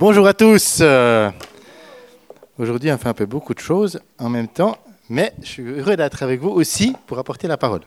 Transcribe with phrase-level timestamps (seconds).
[0.00, 0.78] Bonjour à tous.
[0.80, 1.30] Euh,
[2.58, 4.78] aujourd'hui, on fait un peu beaucoup de choses en même temps,
[5.10, 7.82] mais je suis heureux d'être avec vous aussi pour apporter la parole.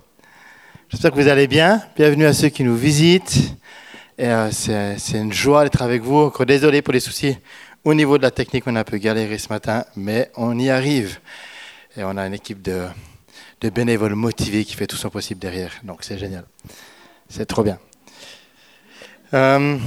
[0.89, 1.81] J'espère que vous allez bien.
[1.95, 3.55] Bienvenue à ceux qui nous visitent.
[4.19, 6.17] Euh, c'est une joie d'être avec vous.
[6.17, 7.35] Encore désolé pour les soucis
[7.83, 8.65] au niveau de la technique.
[8.67, 11.17] On a un peu galéré ce matin, mais on y arrive.
[11.97, 12.89] Et on a une équipe de,
[13.71, 15.71] bénévoles motivés qui fait tout son possible derrière.
[15.81, 16.45] Donc c'est génial.
[17.27, 17.79] C'est trop bien.
[19.33, 19.79] Euh,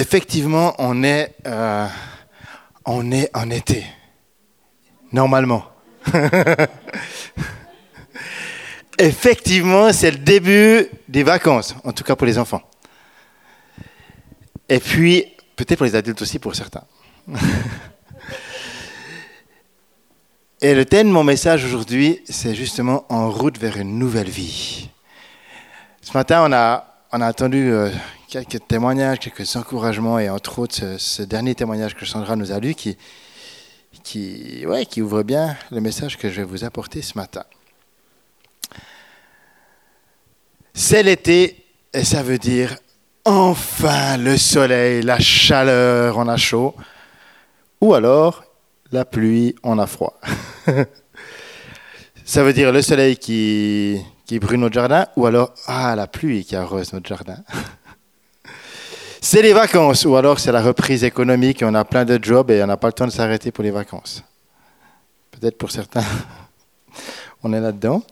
[0.00, 1.86] effectivement, on est, euh,
[2.86, 3.84] on est en été.
[5.12, 5.64] Normalement.
[8.98, 12.62] effectivement, c'est le début des vacances, en tout cas pour les enfants.
[14.68, 16.84] Et puis, peut-être pour les adultes aussi, pour certains.
[20.62, 24.90] Et le thème de mon message aujourd'hui, c'est justement en route vers une nouvelle vie.
[26.02, 27.88] Ce matin, on a, on a entendu euh,
[28.30, 32.74] quelques témoignages, quelques encouragements, et entre autres ce, dernier témoignage que Sandra nous a lu
[32.74, 32.96] qui,
[34.04, 37.42] qui, ouais, qui ouvre bien le message que je vais vous apporter ce matin.
[40.72, 42.76] C'est l'été et ça veut dire
[43.24, 46.74] enfin le soleil, la chaleur, on a chaud.
[47.80, 48.44] Ou alors
[48.92, 50.18] la pluie, on a froid.
[52.24, 56.44] ça veut dire le soleil qui, qui brûle notre jardin ou alors ah, la pluie
[56.44, 57.38] qui arrose notre jardin.
[59.30, 62.60] c'est les vacances ou alors c'est la reprise économique, on a plein de jobs et
[62.64, 64.24] on n'a pas le temps de s'arrêter pour les vacances.
[65.30, 66.02] Peut-être pour certains,
[67.44, 68.02] on est là-dedans.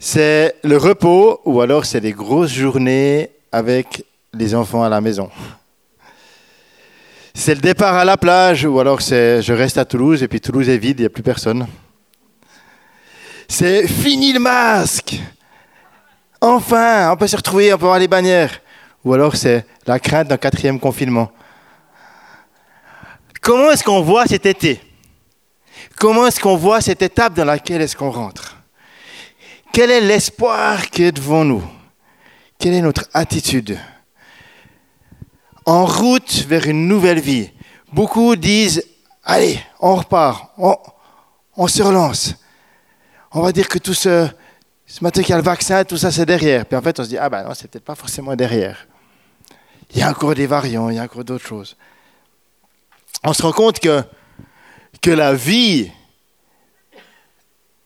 [0.00, 4.04] C'est le repos ou alors c'est des grosses journées avec
[4.34, 5.30] les enfants à la maison.
[7.34, 10.40] C'est le départ à la plage ou alors c'est je reste à Toulouse et puis
[10.40, 11.68] Toulouse est vide, il n'y a plus personne.
[13.46, 15.20] C'est fini le masque.
[16.40, 18.60] Enfin, on peut se retrouver, on peut voir les bannières.
[19.04, 21.30] Ou alors c'est la crainte d'un quatrième confinement.
[23.40, 24.80] Comment est-ce qu'on voit cet été?
[25.96, 28.56] Comment est-ce qu'on voit cette étape dans laquelle est-ce qu'on rentre?
[29.72, 31.64] Quel est l'espoir qui est devant nous?
[32.58, 33.78] Quelle est notre attitude?
[35.64, 37.50] En route vers une nouvelle vie.
[37.92, 38.84] Beaucoup disent,
[39.24, 40.52] allez, on repart,
[41.56, 42.34] on, se relance.
[43.32, 44.28] On va dire que tout ce,
[44.86, 46.64] ce matin qu'il y a le vaccin, tout ça c'est derrière.
[46.66, 48.86] Puis en fait on se dit, ah ben non, c'est peut-être pas forcément derrière.
[49.92, 51.76] Il y a encore des variants, il y a encore d'autres choses.
[53.24, 54.02] On se rend compte que,
[55.00, 55.90] que la vie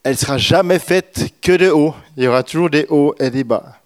[0.07, 1.93] elle sera jamais faite que de haut.
[2.17, 3.81] Il y aura toujours des hauts et des bas.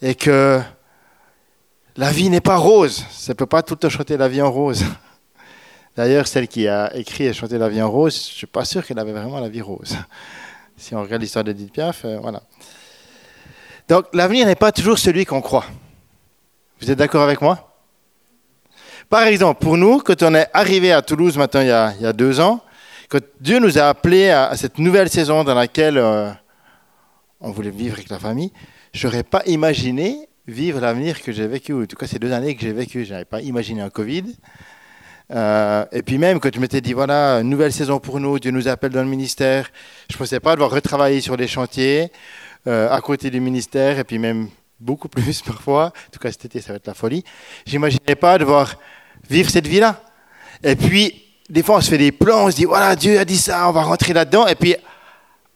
[0.00, 0.60] Et que
[1.96, 3.04] la vie n'est pas rose.
[3.10, 4.84] Ça ne peut pas tout chanter la vie en rose.
[5.96, 8.64] D'ailleurs, celle qui a écrit et chanté la vie en rose, je ne suis pas
[8.64, 9.96] sûr qu'elle avait vraiment la vie rose.
[10.76, 12.44] Si on regarde l'histoire d'Edith Piaf, euh, voilà.
[13.88, 15.66] Donc, l'avenir n'est pas toujours celui qu'on croit.
[16.84, 17.74] Vous êtes d'accord avec moi?
[19.08, 21.70] Par exemple, pour nous, quand on est arrivé à Toulouse maintenant il y
[22.06, 22.60] a, deux ans,
[23.08, 26.30] quand Dieu nous a appelés à, cette nouvelle saison dans laquelle euh,
[27.40, 28.52] on voulait vivre avec la famille,
[28.92, 32.54] je n'aurais pas imaginé vivre l'avenir que j'ai vécu, en tout cas ces deux années
[32.54, 33.06] que j'ai vécu.
[33.06, 34.24] Je n'avais pas imaginé un Covid.
[35.30, 38.68] Euh, et puis même quand je m'étais dit, voilà, nouvelle saison pour nous, Dieu nous
[38.68, 39.70] appelle dans le ministère,
[40.10, 42.12] je ne pensais pas devoir retravailler sur les chantiers
[42.66, 44.48] euh, à côté du ministère, et puis même
[44.84, 47.24] beaucoup plus parfois, en tout cas cet été ça va être la folie,
[47.66, 48.76] j'imaginais pas devoir
[49.28, 50.00] vivre cette vie-là.
[50.62, 53.24] Et puis des fois, on se fait des plans, on se dit, voilà, Dieu a
[53.24, 54.76] dit ça, on va rentrer là-dedans, et puis,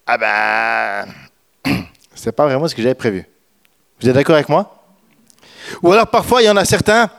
[0.07, 1.07] ah ben,
[2.15, 3.27] c'est pas vraiment ce que j'avais prévu.
[4.01, 4.85] Vous êtes d'accord avec moi?
[5.83, 7.11] Ou alors, parfois, il y en a certains,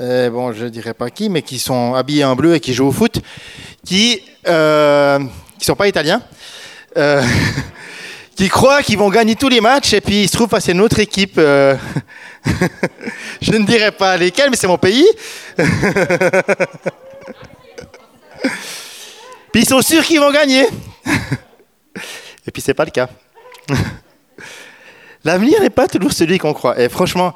[0.00, 2.88] euh, bon, je dirais pas qui, mais qui sont habillés en bleu et qui jouent
[2.88, 3.20] au foot,
[3.84, 5.18] qui ne euh,
[5.60, 6.22] sont pas italiens,
[6.96, 7.22] euh,
[8.34, 10.72] qui croient qu'ils vont gagner tous les matchs, et puis ils se trouvent face à
[10.72, 11.36] une autre équipe.
[11.36, 11.76] je
[13.52, 15.06] ne dirais pas lesquels, mais c'est mon pays.
[19.52, 20.66] puis ils sont sûrs qu'ils vont gagner.
[22.46, 23.08] Et puis c'est pas le cas.
[25.24, 26.78] L'avenir n'est pas toujours celui qu'on croit.
[26.78, 27.34] Et franchement,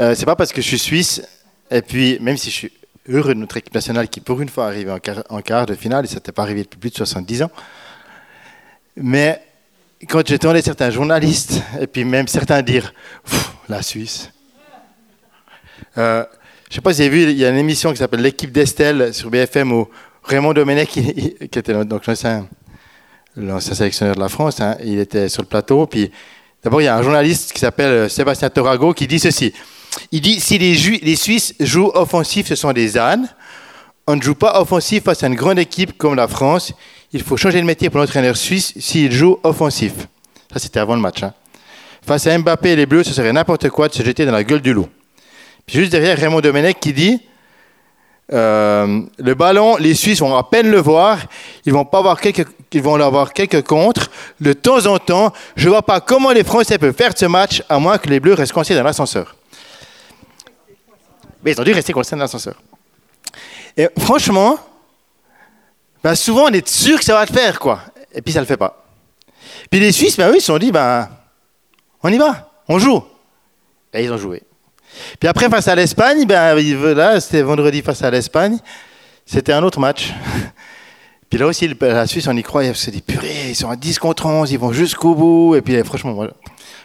[0.00, 1.20] euh, c'est pas parce que je suis suisse,
[1.70, 2.72] et puis même si je suis
[3.08, 5.74] heureux de notre équipe nationale qui pour une fois arrive en quart, en quart de
[5.74, 7.50] finale, et ça n'était pas arrivé depuis plus de 70 ans,
[8.96, 9.40] mais
[10.08, 12.92] quand j'entendais certains journalistes, et puis même certains dire
[13.68, 14.30] la Suisse.
[15.98, 16.24] Euh,
[16.64, 18.22] je ne sais pas si vous avez vu, il y a une émission qui s'appelle
[18.22, 19.88] L'équipe d'Estelle sur BFM où
[20.24, 22.48] Raymond Domenech, qui, était l'ancien,
[23.74, 25.86] sélectionneur de la France, hein, il était sur le plateau.
[25.86, 26.10] Puis
[26.62, 29.52] d'abord, il y a un journaliste qui s'appelle euh, Sébastien Torago qui dit ceci.
[30.10, 33.28] Il dit si les, les Suisses jouent offensif, ce sont des ânes.
[34.06, 36.72] On ne joue pas offensif face à une grande équipe comme la France
[37.12, 39.92] il faut changer de métier pour l'entraîneur suisse s'il joue offensif.
[40.52, 41.22] Ça, c'était avant le match.
[41.22, 41.32] Hein.
[42.06, 44.44] face à Mbappé et les Bleus, ce serait n'importe quoi de se jeter dans la
[44.44, 44.88] gueule du loup.
[45.66, 47.20] Puis juste derrière, Raymond Domenech qui dit
[48.32, 51.18] euh, le ballon, les Suisses vont à peine le voir,
[51.66, 54.10] ils vont pas avoir quelques, ils vont avoir quelques contre.
[54.40, 57.78] De temps en temps, je vois pas comment les Français peuvent faire ce match à
[57.78, 59.36] moins que les Bleus restent coincés dans l'ascenseur.
[61.44, 62.54] Mais ils ont dû rester coincés dans l'ascenseur.
[63.76, 64.58] Et franchement,
[66.02, 67.80] ben souvent on est sûr que ça va le faire, quoi.
[68.14, 68.84] Et puis ça le fait pas.
[69.70, 71.08] Puis les Suisses, ben eux, ils se sont dit, ben,
[72.02, 73.02] on y va, on joue.
[73.92, 74.42] Et ils ont joué.
[75.18, 76.54] Puis après, face à l'Espagne, ben,
[76.94, 78.58] là, c'était vendredi face à l'Espagne,
[79.24, 80.12] c'était un autre match.
[81.30, 83.76] Puis là aussi, la Suisse, on y croit, on se dit, purée, ils sont à
[83.76, 85.54] 10 contre 11, ils vont jusqu'au bout.
[85.56, 86.26] Et puis franchement,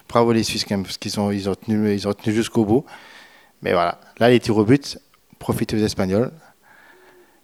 [0.07, 2.85] bravo les Suisses quand même, parce qu'ils ont, ils ont tenu, ont tenu jusqu'au bout.
[3.61, 4.99] Mais voilà, là, les tirs au but,
[5.37, 6.31] profitez aux Espagnols.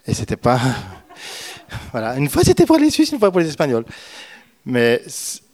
[0.08, 0.62] Et c'était pas.
[1.92, 3.86] voilà, une fois c'était pour les Suisses, une fois pour les Espagnols.
[4.66, 5.02] Mais,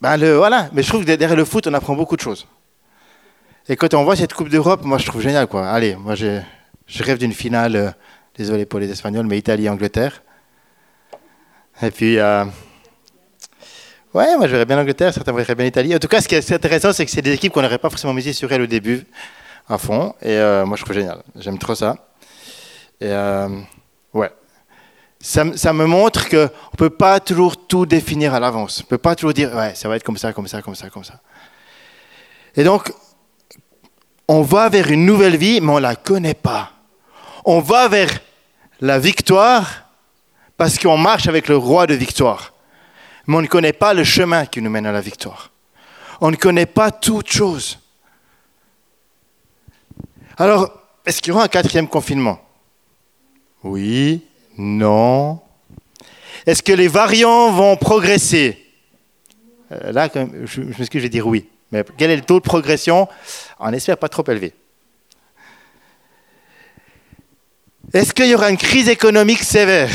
[0.01, 0.69] ben le, voilà.
[0.73, 2.47] Mais je trouve que derrière le foot, on apprend beaucoup de choses.
[3.67, 5.47] Et quand on voit cette Coupe d'Europe, moi je trouve génial.
[5.47, 5.67] Quoi.
[5.67, 6.41] Allez, moi je,
[6.99, 7.91] rêve d'une finale, euh,
[8.35, 10.23] désolé pour les Espagnols, mais Italie-Angleterre.
[11.81, 12.45] Et puis, euh,
[14.13, 15.95] ouais, moi je verrais bien l'Angleterre, certains verraient bien l'Italie.
[15.95, 17.89] En tout cas, ce qui est intéressant, c'est que c'est des équipes qu'on n'aurait pas
[17.89, 19.05] forcément misé sur elles au début,
[19.67, 20.13] à fond.
[20.21, 21.21] Et euh, moi je trouve génial.
[21.35, 21.95] J'aime trop ça.
[23.01, 23.11] Et
[24.13, 24.29] ouais.
[25.21, 28.79] Ça, me montre qu'on ne peut pas toujours tout définir à l'avance.
[28.79, 30.75] On ne peut pas toujours dire, ouais, ça va être comme ça, comme ça, comme
[30.75, 31.19] ça, comme ça.
[32.55, 32.93] Et donc,
[34.29, 36.71] on va vers une nouvelle vie, mais on ne la connaît pas.
[37.43, 38.19] On va vers
[38.79, 39.89] la victoire
[40.55, 42.53] parce qu'on marche avec le roi de victoire.
[43.27, 45.51] Mais on ne connaît pas le chemin qui nous mène à la victoire.
[46.21, 47.79] On ne connaît pas toute chose.
[50.37, 50.71] Alors,
[51.05, 52.39] est-ce qu'il y aura un quatrième confinement?
[53.63, 54.25] Oui,
[54.59, 55.39] non.
[56.45, 58.57] Est-ce que les variants vont progresser?
[59.71, 61.47] Euh, Là, je, m'excuse, je vais dire oui.
[61.71, 63.07] Mais quel est le taux de progression?
[63.57, 64.53] On espère pas trop élevé.
[67.93, 69.91] Est-ce qu'il y aura une crise économique sévère?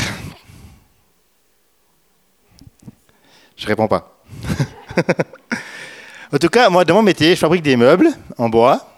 [3.55, 4.17] Je réponds pas.
[6.33, 8.09] en tout cas, moi, dans mon métier, je fabrique des meubles
[8.39, 8.89] en bois.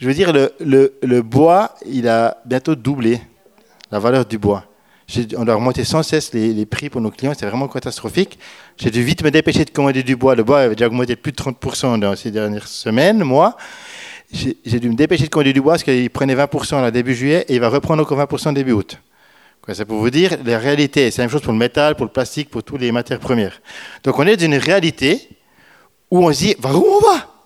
[0.00, 3.20] Je veux dire, le, le bois, il a bientôt doublé
[3.90, 4.64] la valeur du bois
[5.36, 8.38] on doit remonter sans cesse les, prix pour nos clients, c'est vraiment catastrophique.
[8.76, 10.34] J'ai dû vite me dépêcher de commander du bois.
[10.34, 13.56] Le bois avait déjà augmenté plus de 30% dans ces dernières semaines, moi.
[14.30, 17.46] J'ai dû me dépêcher de commander du bois parce qu'il prenait 20% à début juillet
[17.48, 18.98] et il va reprendre encore 20% début août.
[19.70, 21.10] C'est pour vous dire la réalité.
[21.10, 23.60] C'est la même chose pour le métal, pour le plastique, pour toutes les matières premières.
[24.02, 25.28] Donc on est dans une réalité
[26.10, 27.37] où on se dit, vers où on va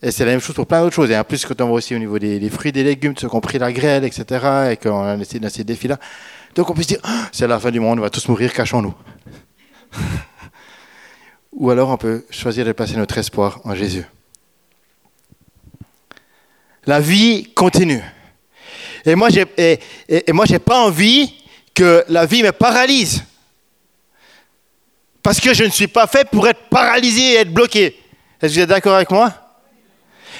[0.00, 1.10] et c'est la même chose pour plein d'autres choses.
[1.10, 3.28] Et en plus, quand on voit aussi au niveau des, fruits et des légumes, ceux
[3.28, 4.24] qui ont pris la grêle, etc.,
[4.70, 5.98] et qu'on a dans ces défis-là,
[6.54, 8.52] donc on peut se dire, ah, c'est la fin du monde, on va tous mourir,
[8.52, 8.94] cachons-nous.
[11.52, 14.04] Ou alors on peut choisir de placer notre espoir en Jésus.
[16.86, 18.02] La vie continue.
[19.04, 21.34] Et moi, j'ai, et, pas envie
[21.74, 23.24] que la vie me paralyse.
[25.22, 27.96] Parce que je ne suis pas fait pour être paralysé et être bloqué.
[28.40, 29.47] Est-ce que vous êtes d'accord avec moi?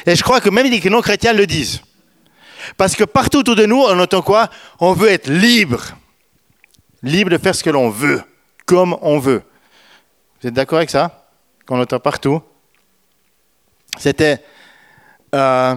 [0.08, 1.82] Et je crois que même les non-chrétiens le disent.
[2.78, 4.48] Parce que partout autour de nous, on entend quoi?
[4.80, 5.82] On veut être libre.
[7.02, 8.22] Libre de faire ce que l'on veut,
[8.64, 9.42] comme on veut.
[10.40, 11.28] Vous êtes d'accord avec ça?
[11.66, 12.40] Qu'on entend partout
[13.98, 14.42] C'était
[15.34, 15.74] euh,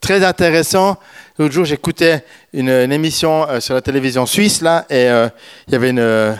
[0.00, 0.96] très intéressant.
[1.36, 5.28] L'autre jour, j'écoutais une, émission euh, sur la télévision suisse, là, et euh,
[5.66, 6.38] il y avait une,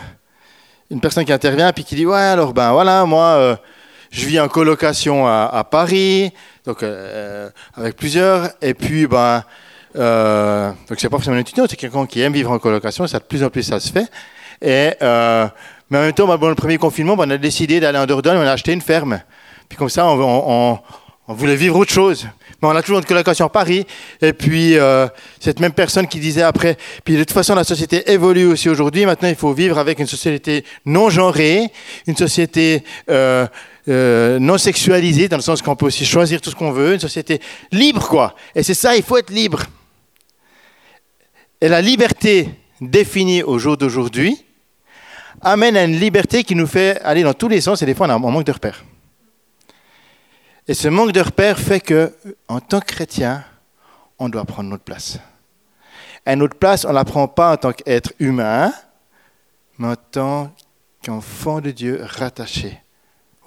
[0.89, 3.59] une personne qui intervient, puis qui dit, ouais, alors ben voilà, moi,
[4.11, 6.31] je vis en colocation à, Paris,
[6.65, 8.49] donc euh, avec plusieurs.
[8.61, 9.43] Et puis, ben,
[9.95, 13.07] euh, donc c'est pas forcément un étudiant, c'est quelqu'un qui aime vivre en colocation.
[13.07, 14.09] Ça de plus en plus ça se fait.
[14.61, 15.47] Et euh,
[15.89, 18.05] mais en même temps, ben, bon, le premier confinement, ben, on a décidé d'aller en
[18.05, 19.21] Dordogne, on a acheté une ferme.
[19.69, 20.79] Puis comme ça, on, on,
[21.29, 22.27] on voulait vivre autre chose.
[22.61, 23.85] Mais on a toujours une colocation à Paris.
[24.21, 25.07] Et puis, euh,
[25.39, 29.05] cette même personne qui disait après, puis de toute façon, la société évolue aussi aujourd'hui.
[29.05, 31.69] Maintenant, il faut vivre avec une société non genrée,
[32.07, 33.45] une société euh,
[33.89, 36.99] euh, non sexualisée, dans le sens qu'on peut aussi choisir tout ce qu'on veut, une
[36.99, 37.39] société
[37.71, 38.35] libre, quoi.
[38.53, 39.63] Et c'est ça, il faut être libre.
[41.61, 42.49] Et la liberté
[42.81, 44.43] définie au jour d'aujourd'hui
[45.41, 48.07] amène à une liberté qui nous fait aller dans tous les sens et des fois
[48.07, 48.83] on, a, un manque de repères.
[50.67, 52.13] Et ce manque de repères fait que,
[52.47, 53.43] en tant que chrétien,
[54.19, 55.17] on doit prendre notre place.
[56.25, 58.73] Et notre place, on ne la prend pas en tant qu'être humain,
[59.77, 60.53] mais en tant
[61.01, 62.81] qu'enfant de Dieu rattaché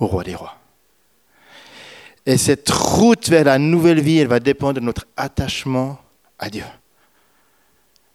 [0.01, 0.57] au roi des rois.
[2.27, 5.99] Et cette route vers la nouvelle vie, elle va dépendre de notre attachement
[6.39, 6.65] à Dieu,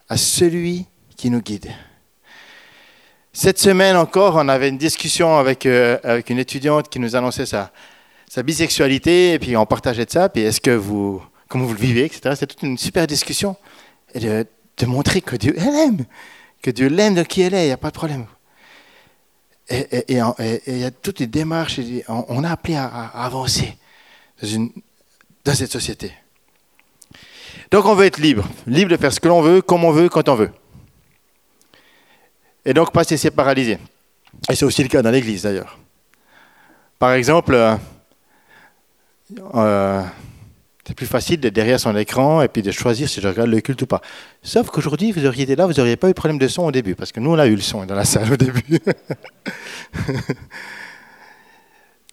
[0.09, 1.71] à celui qui nous guide.
[3.33, 7.45] Cette semaine encore, on avait une discussion avec, euh, avec une étudiante qui nous annonçait
[7.45, 7.71] sa,
[8.29, 11.79] sa bisexualité, et puis on partageait de ça, puis est-ce que vous, comment vous le
[11.79, 12.21] vivez, etc.
[12.31, 13.55] C'était toute une super discussion.
[14.13, 16.05] Et de, de montrer que Dieu l'aime,
[16.61, 18.25] que Dieu l'aime de qui elle est, il n'y a pas de problème.
[19.69, 23.77] Et il y a toutes les démarches, on, a appelé à, avancer
[24.41, 26.13] dans, cette société.
[27.71, 30.09] Donc on veut être libre, libre de faire ce que l'on veut, comme on veut,
[30.09, 30.51] quand on veut
[32.65, 33.77] et donc pas se paralyser.
[34.49, 35.77] Et c'est aussi le cas dans l'Église d'ailleurs.
[36.97, 37.75] Par exemple, euh,
[39.53, 40.03] euh,
[40.87, 43.59] c'est plus facile d'être derrière son écran et puis de choisir si je regarde le
[43.59, 44.01] culte ou pas.
[44.43, 46.71] Sauf qu'aujourd'hui, vous auriez été là, vous n'auriez pas eu de problème de son au
[46.71, 48.61] début, parce que nous, on a eu le son dans la salle au début.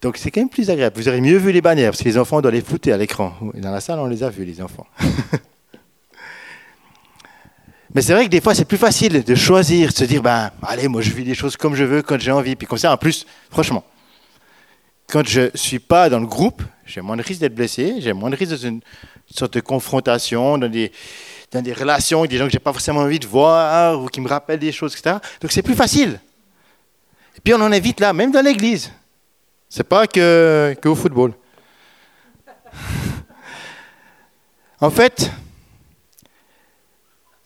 [0.01, 0.97] Donc c'est quand même plus agréable.
[0.97, 3.33] Vous aurez mieux vu les bannières, parce que les enfants doivent les flouter à l'écran.
[3.53, 4.87] Dans la salle, on les a vus, les enfants.
[7.93, 10.49] Mais c'est vrai que des fois, c'est plus facile de choisir, de se dire, ben,
[10.63, 12.55] allez, moi, je vis les choses comme je veux, quand j'ai envie.
[12.55, 13.83] Puis comme en plus, franchement,
[15.07, 18.13] quand je ne suis pas dans le groupe, j'ai moins de risque d'être blessé, j'ai
[18.13, 18.81] moins de risque dans une
[19.29, 20.91] sorte de confrontation, dans des,
[21.51, 24.07] dans des relations avec des gens que je n'ai pas forcément envie de voir ou
[24.07, 25.17] qui me rappellent des choses, etc.
[25.41, 26.19] Donc c'est plus facile.
[27.37, 28.91] Et puis on en est vite là, même dans l'église.
[29.69, 31.33] C'est pas que, que au football.
[34.79, 35.31] en fait,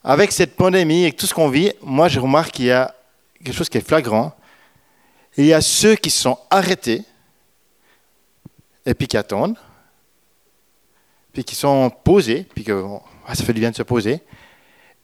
[0.03, 2.94] avec cette pandémie et tout ce qu'on vit, moi je remarque qu'il y a
[3.44, 4.34] quelque chose qui est flagrant.
[5.38, 7.03] Il y a ceux qui sont arrêtés
[8.88, 9.58] et puis qui attendent,
[11.34, 12.84] puis qui sont posés, puis que
[13.27, 14.22] ah, ça fait du bien de se poser.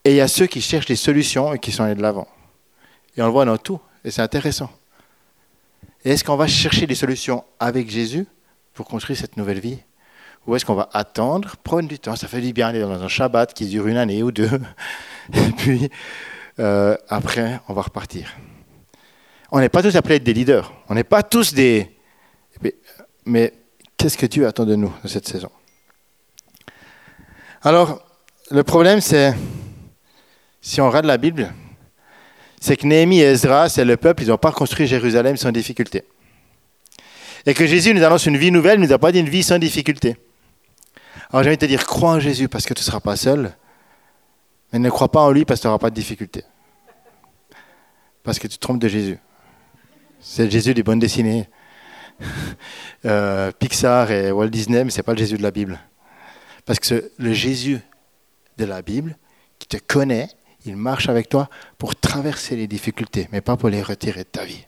[0.05, 2.27] Et il y a ceux qui cherchent des solutions et qui sont allés de l'avant.
[3.15, 4.71] Et on le voit dans tout, et c'est intéressant.
[6.05, 8.25] Est-ce qu'on va chercher des solutions avec Jésus
[8.73, 9.79] pour construire cette nouvelle vie?
[10.47, 12.15] Ou est-ce qu'on va attendre, prendre du temps?
[12.15, 14.49] Ça fait du bien aller dans un Shabbat qui dure une année ou deux.
[15.33, 15.89] Et puis,
[16.59, 18.33] euh, après, on va repartir.
[19.51, 20.73] On n'est pas tous appelés à être des leaders.
[20.87, 21.89] On n'est pas tous des...
[23.25, 23.53] Mais
[24.03, 25.49] qu'est-ce que Dieu attend de nous dans cette saison?
[27.61, 28.05] Alors,
[28.51, 29.33] le problème, c'est,
[30.59, 31.53] si on regarde la Bible,
[32.59, 36.03] c'est que Néhémie et Ezra, c'est le peuple, ils n'ont pas construit Jérusalem sans difficulté.
[37.45, 39.57] Et que Jésus nous annonce une vie nouvelle, nous a pas dit une vie sans
[39.57, 40.17] difficulté.
[41.29, 43.15] Alors j'ai envie de te dire, crois en Jésus parce que tu ne seras pas
[43.15, 43.55] seul,
[44.73, 46.43] mais ne crois pas en lui parce que tu n'auras pas de difficulté.
[48.21, 49.17] Parce que tu te trompes de Jésus.
[50.19, 51.47] C'est Jésus des bonnes dessinées.
[53.05, 55.77] Euh, Pixar et Walt Disney, mais ce n'est pas le Jésus de la Bible.
[56.65, 57.81] Parce que le Jésus
[58.57, 59.17] de la Bible,
[59.59, 60.29] qui te connaît,
[60.65, 64.45] il marche avec toi pour traverser les difficultés, mais pas pour les retirer de ta
[64.45, 64.65] vie.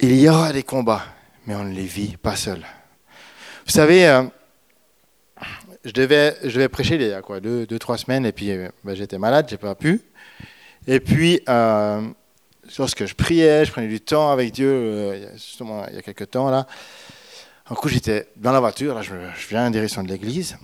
[0.00, 1.06] Il y aura des combats,
[1.46, 2.58] mais on ne les vit pas seul.
[3.64, 4.24] Vous savez, euh,
[5.84, 8.68] je, devais, je devais prêcher il y a quoi, deux, trois semaines, et puis euh,
[8.84, 10.02] ben, j'étais malade, j'ai pas pu.
[10.86, 11.40] Et puis,
[12.78, 16.50] lorsque je priais, je prenais du temps avec Dieu, justement il y a quelques temps,
[16.50, 16.66] là,
[17.70, 20.56] un coup j'étais dans la voiture, là, je, je viens en direction de l'église.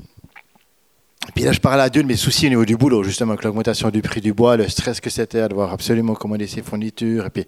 [1.34, 3.44] Puis là, je parlais à Dieu de mes soucis au niveau du boulot, justement, avec
[3.44, 7.26] l'augmentation du prix du bois, le stress que c'était à devoir absolument commander ses fournitures.
[7.26, 7.46] Et puis,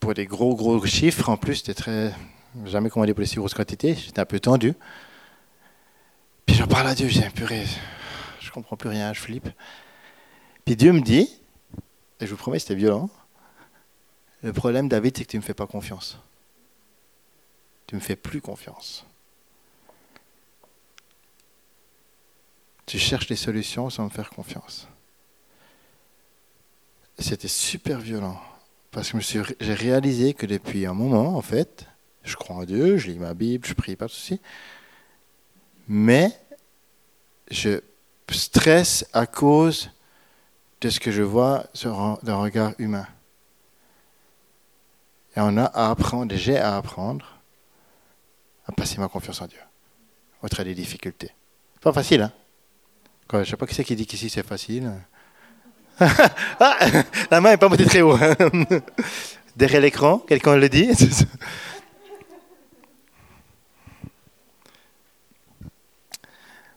[0.00, 2.12] pour des gros, gros chiffres, en plus, c'était très,
[2.64, 4.74] jamais commandé pour les si grosses quantités, j'étais un peu tendu.
[6.44, 7.64] Puis je parle à Dieu, j'ai purée,
[8.40, 9.48] je comprends plus rien, je flippe.
[10.64, 11.28] Puis Dieu me dit,
[12.20, 13.10] et je vous promets, c'était violent,
[14.42, 16.18] le problème, David, c'est que tu ne me fais pas confiance.
[17.86, 19.04] Tu ne me fais plus confiance.
[22.84, 24.86] Tu cherches des solutions sans me faire confiance.
[27.18, 28.40] C'était super violent.
[28.90, 31.86] Parce que j'ai réalisé que depuis un moment, en fait,
[32.22, 34.40] je crois en Dieu, je lis ma Bible, je prie, pas de souci.
[35.88, 36.30] Mais
[37.50, 37.80] je
[38.30, 39.90] stresse à cause
[40.80, 41.66] de ce que je vois
[42.22, 43.06] d'un regard humain.
[45.36, 47.26] Et on a à apprendre, j'ai à apprendre
[48.66, 49.60] à passer ma confiance en Dieu,
[50.42, 51.30] au travers des difficultés.
[51.80, 52.32] Pas facile, hein
[53.30, 54.90] Je ne sais pas qui c'est qui dit qu'ici c'est facile.
[56.00, 56.78] ah,
[57.30, 58.18] la main n'est pas montée très haut.
[59.56, 60.90] Derrière l'écran, quelqu'un le dit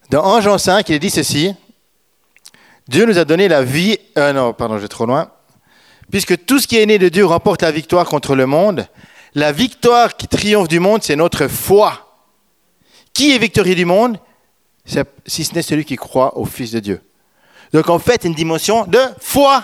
[0.10, 1.56] Dans 1 Jean 5, il dit ceci
[2.88, 4.00] Dieu nous a donné la vie.
[4.18, 5.32] Euh, non, pardon, je vais trop loin.
[6.12, 8.88] Puisque tout ce qui est né de Dieu remporte la victoire contre le monde,
[9.36, 12.24] la victoire qui triomphe du monde, c'est notre foi.
[13.14, 14.18] Qui est victorieux du monde?
[15.26, 17.02] Si ce n'est celui qui croit au Fils de Dieu.
[17.74, 19.64] Donc en fait, une dimension de foi.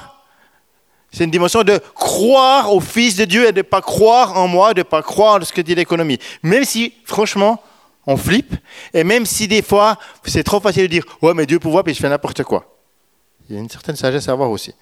[1.11, 4.47] C'est une dimension de croire au Fils de Dieu et de ne pas croire en
[4.47, 6.19] moi, de ne pas croire en ce que dit l'économie.
[6.43, 7.61] Même si, franchement,
[8.05, 8.53] on flippe.
[8.93, 11.93] Et même si des fois, c'est trop facile de dire Ouais, mais Dieu pouvoir, puis
[11.93, 12.77] je fais n'importe quoi.
[13.49, 14.73] Il y a une certaine sagesse à avoir aussi.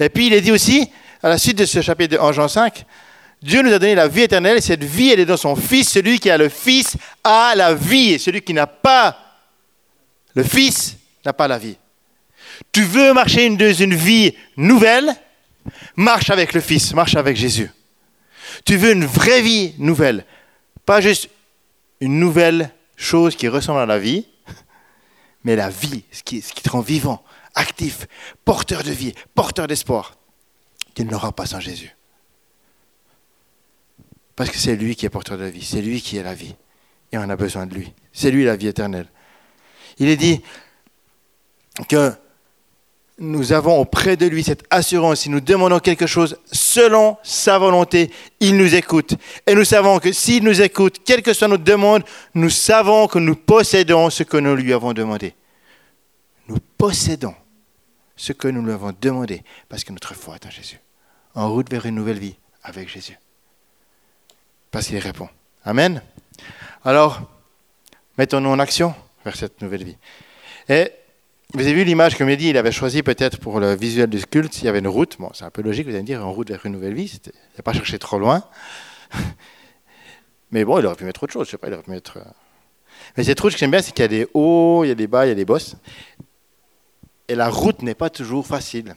[0.00, 0.90] Et puis il est dit aussi,
[1.22, 2.84] à la suite de ce chapitre de Jean 5,
[3.42, 5.90] Dieu nous a donné la vie éternelle et cette vie, elle est dans son Fils.
[5.90, 9.18] Celui qui a le Fils a la vie et celui qui n'a pas
[10.34, 11.76] le Fils n'a pas la vie.
[12.70, 15.12] Tu veux marcher dans une vie nouvelle?
[15.96, 17.70] Marche avec le Fils, marche avec Jésus.
[18.64, 20.24] Tu veux une vraie vie nouvelle,
[20.84, 21.28] pas juste
[22.00, 24.26] une nouvelle chose qui ressemble à la vie,
[25.44, 27.24] mais la vie, ce qui, ce qui te rend vivant,
[27.54, 28.06] actif,
[28.44, 30.16] porteur de vie, porteur d'espoir.
[30.94, 31.96] Tu ne l'auras pas sans Jésus.
[34.36, 36.54] Parce que c'est lui qui est porteur de vie, c'est lui qui est la vie.
[37.12, 37.92] Et on a besoin de lui.
[38.12, 39.06] C'est lui la vie éternelle.
[39.98, 40.40] Il est dit
[41.88, 42.12] que
[43.18, 45.20] nous avons auprès de lui cette assurance.
[45.20, 49.14] Si nous demandons quelque chose selon sa volonté, il nous écoute.
[49.46, 52.02] Et nous savons que s'il nous écoute, quelle que soit notre demande,
[52.34, 55.34] nous savons que nous possédons ce que nous lui avons demandé.
[56.48, 57.34] Nous possédons
[58.22, 60.78] ce que nous lui avons demandé parce que notre foi est en Jésus.
[61.34, 63.18] En route vers une nouvelle vie avec Jésus.
[64.70, 65.28] Parce qu'il répond.
[65.64, 66.00] Amen.
[66.84, 67.28] Alors,
[68.18, 69.96] mettons-nous en action vers cette nouvelle vie.
[70.68, 70.92] Et
[71.52, 74.56] vous avez vu l'image que Mehdi il avait choisi peut-être pour le visuel du culte,
[74.62, 75.16] il y avait une route.
[75.18, 77.20] Bon, c'est un peu logique, vous allez me dire, en route vers une nouvelle vie,
[77.26, 78.44] il n'a pas cherché trop loin.
[80.52, 82.18] Mais bon, il aurait pu mettre autre chose, je sais pas, il aurait pu mettre...
[82.18, 82.30] Euh.
[83.16, 84.90] Mais cette route, ce que j'aime bien, c'est qu'il y a des hauts, il y
[84.92, 85.74] a des bas, il y a des bosses.
[87.28, 88.94] Et la route n'est pas toujours facile.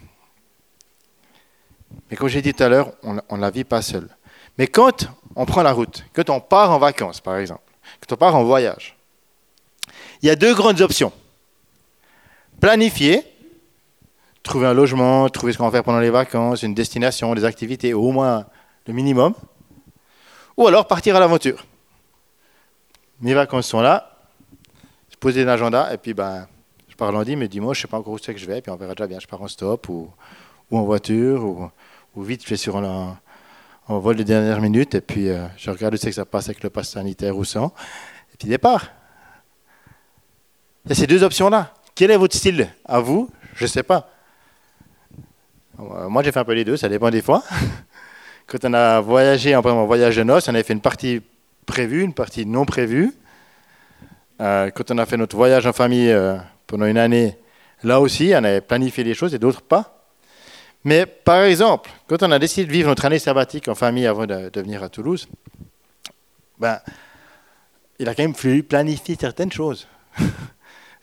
[2.10, 4.10] Mais comme j'ai dit tout à l'heure, on ne la vit pas seul.
[4.58, 7.64] Mais quand on prend la route, quand on part en vacances, par exemple,
[8.02, 8.98] quand on part en voyage,
[10.22, 11.12] il y a deux grandes options
[12.60, 13.24] planifier,
[14.44, 17.94] trouver un logement, trouver ce qu'on va faire pendant les vacances, une destination, des activités,
[17.94, 18.46] au moins
[18.88, 19.34] le minimum,
[20.58, 21.66] ou alors partir à l'aventure.
[23.22, 24.18] Mes vacances sont là,
[25.10, 26.48] je pose un agenda, et puis ben,
[26.96, 28.62] je pars lundi, mais dimanche, je ne sais pas encore où c'est que je vais,
[28.62, 30.10] puis on verra déjà bien, je pars en stop, ou,
[30.72, 33.18] en voiture, ou, vite, je fais sur un,
[33.90, 36.64] vol de dernière minute, et puis euh, je regarde où c'est que ça passe avec
[36.64, 37.74] le pass sanitaire ou sans,
[38.34, 38.86] et puis départ.
[40.86, 41.74] Il y a ces deux options-là.
[41.96, 43.30] Quel est votre style à vous?
[43.56, 44.10] Je ne sais pas.
[45.78, 47.44] Moi, j'ai fait un peu les deux, ça dépend des fois.
[48.48, 51.22] Quand on a voyagé, en voyage de noces, on avait fait une partie
[51.66, 53.12] prévue, une partie non prévue.
[54.40, 57.38] Euh, quand on a fait notre voyage en famille euh, pendant une année,
[57.84, 60.08] là aussi, on avait planifié les choses et d'autres pas.
[60.84, 64.26] Mais par exemple, quand on a décidé de vivre notre année sabbatique en famille avant
[64.26, 65.28] de, de venir à Toulouse,
[66.60, 66.80] ben,
[68.00, 69.88] il a quand même fallu planifier certaines choses.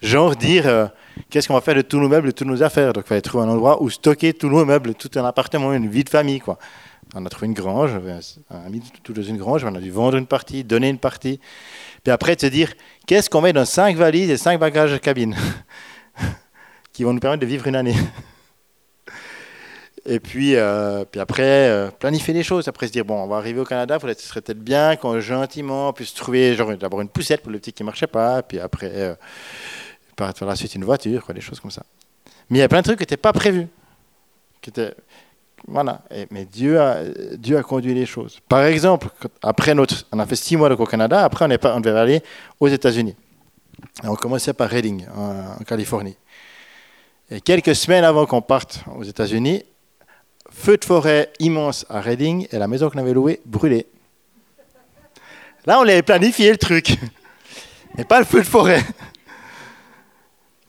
[0.03, 0.87] Genre dire euh,
[1.31, 2.93] qu'est-ce qu'on va faire de tous nos meubles, de toutes nos affaires.
[2.93, 5.89] Donc il fallait trouver un endroit où stocker tous nos meubles, tout un appartement, une
[5.89, 6.41] vie de famille.
[6.41, 6.59] Quoi.
[7.15, 7.93] On a trouvé une grange,
[8.51, 10.99] on a mis tout dans une grange, on a dû vendre une partie, donner une
[10.99, 11.39] partie.
[12.03, 12.73] Puis après, se dire
[13.07, 15.37] qu'est-ce qu'on met dans cinq valises et cinq bagages de cabine
[16.93, 17.97] qui vont nous permettre de vivre une année?
[20.05, 22.67] Et puis, euh, puis après, euh, planifier les choses.
[22.67, 25.93] Après, se dire, bon, on va arriver au Canada, ce serait peut-être bien qu'on gentiment
[25.93, 29.17] puisse trouver d'abord une poussette pour le petit qui ne marchait pas, puis après,
[30.17, 31.85] par la suite une voiture, quoi, des choses comme ça.
[32.51, 33.69] Mais il y a plein de trucs qui n'étaient pas prévus.
[35.67, 36.03] Voilà.
[36.31, 38.41] mais Dieu a, conduit les choses.
[38.49, 39.09] Par exemple,
[39.43, 41.99] après notre, on a fait six mois au Canada, après on, est pas, on devait
[41.99, 42.23] aller
[42.61, 43.17] aux États-Unis.
[44.05, 46.17] On commençait par Redding, en, Californie.
[47.31, 49.65] Et quelques semaines avant qu'on parte aux États-Unis,
[50.51, 53.87] feu de forêt immense à Redding et la maison qu'on avait louée brûlée.
[55.65, 56.97] Là, on avait planifié le truc,
[57.97, 58.83] mais pas le feu de forêt.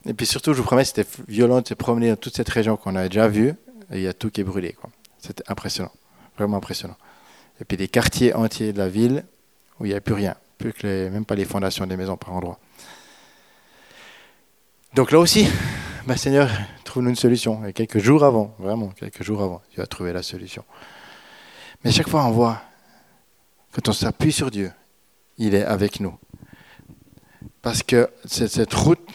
[0.06, 2.76] Et puis surtout, je vous promets, c'était violent de se promener dans toute cette région
[2.76, 3.54] qu'on avait déjà vue.
[3.94, 4.76] Et il y a tout qui est brûlé.
[5.20, 5.92] C'était impressionnant.
[6.38, 6.98] Vraiment impressionnant.
[7.62, 9.24] Et puis des quartiers entiers de la ville
[9.80, 10.36] où il n'y avait plus rien.
[10.58, 12.60] Plus que les, même pas les fondations des maisons par endroits.
[14.96, 15.48] Donc là aussi,
[16.16, 16.50] Seigneur,
[16.84, 17.64] trouve-nous une solution.
[17.66, 20.66] Et quelques jours avant, vraiment, quelques jours avant, Dieu a trouvé la solution.
[21.84, 22.62] Mais chaque fois, on voit,
[23.74, 24.72] quand on s'appuie sur Dieu,
[25.38, 26.18] il est avec nous.
[27.62, 29.08] Parce que cette, route,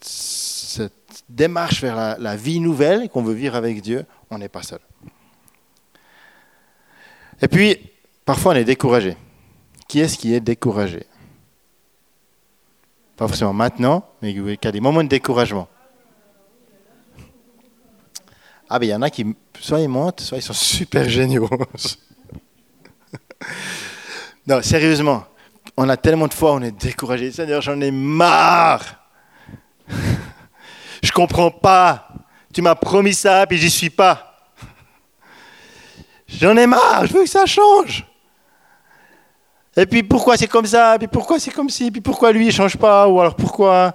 [0.00, 4.80] cette démarche vers la, vie nouvelle qu'on veut vivre avec Dieu, on n'est pas seul.
[7.40, 7.76] Et puis,
[8.24, 9.16] parfois, on est découragé.
[9.88, 11.06] Qui est-ce qui est découragé?
[13.16, 15.68] Pas forcément maintenant, mais qui a des moments de découragement.
[18.68, 19.24] Ah, ben il y en a qui,
[19.60, 21.48] soit ils montent, soit ils sont super géniaux.
[24.46, 25.24] non, sérieusement,
[25.76, 27.30] on a tellement de fois on est découragé.
[27.30, 29.06] Seigneur, j'en ai marre.
[31.02, 32.05] Je comprends pas.
[32.56, 34.34] Tu m'as promis ça, puis j'y suis pas.
[36.26, 38.06] J'en ai marre, je veux que ça change.
[39.76, 42.52] Et puis pourquoi c'est comme ça, puis pourquoi c'est comme ci, puis pourquoi lui il
[42.52, 43.94] change pas, ou alors pourquoi,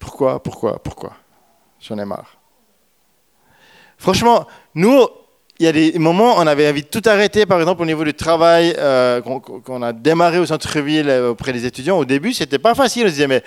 [0.00, 1.12] pourquoi, pourquoi, pourquoi?
[1.78, 2.36] J'en ai marre.
[3.98, 5.06] Franchement, nous,
[5.60, 8.02] il y a des moments, on avait envie de tout arrêter, par exemple au niveau
[8.02, 11.96] du travail euh, qu'on a démarré au centre-ville euh, auprès des étudiants.
[11.96, 13.04] Au début, c'était pas facile.
[13.04, 13.42] On se disait, mais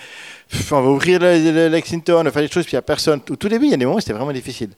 [0.71, 3.19] on va ouvrir le, Lexington, on va faire des choses, puis il n'y a personne.
[3.29, 4.69] Au tout début, il y a des moments où c'était vraiment difficile.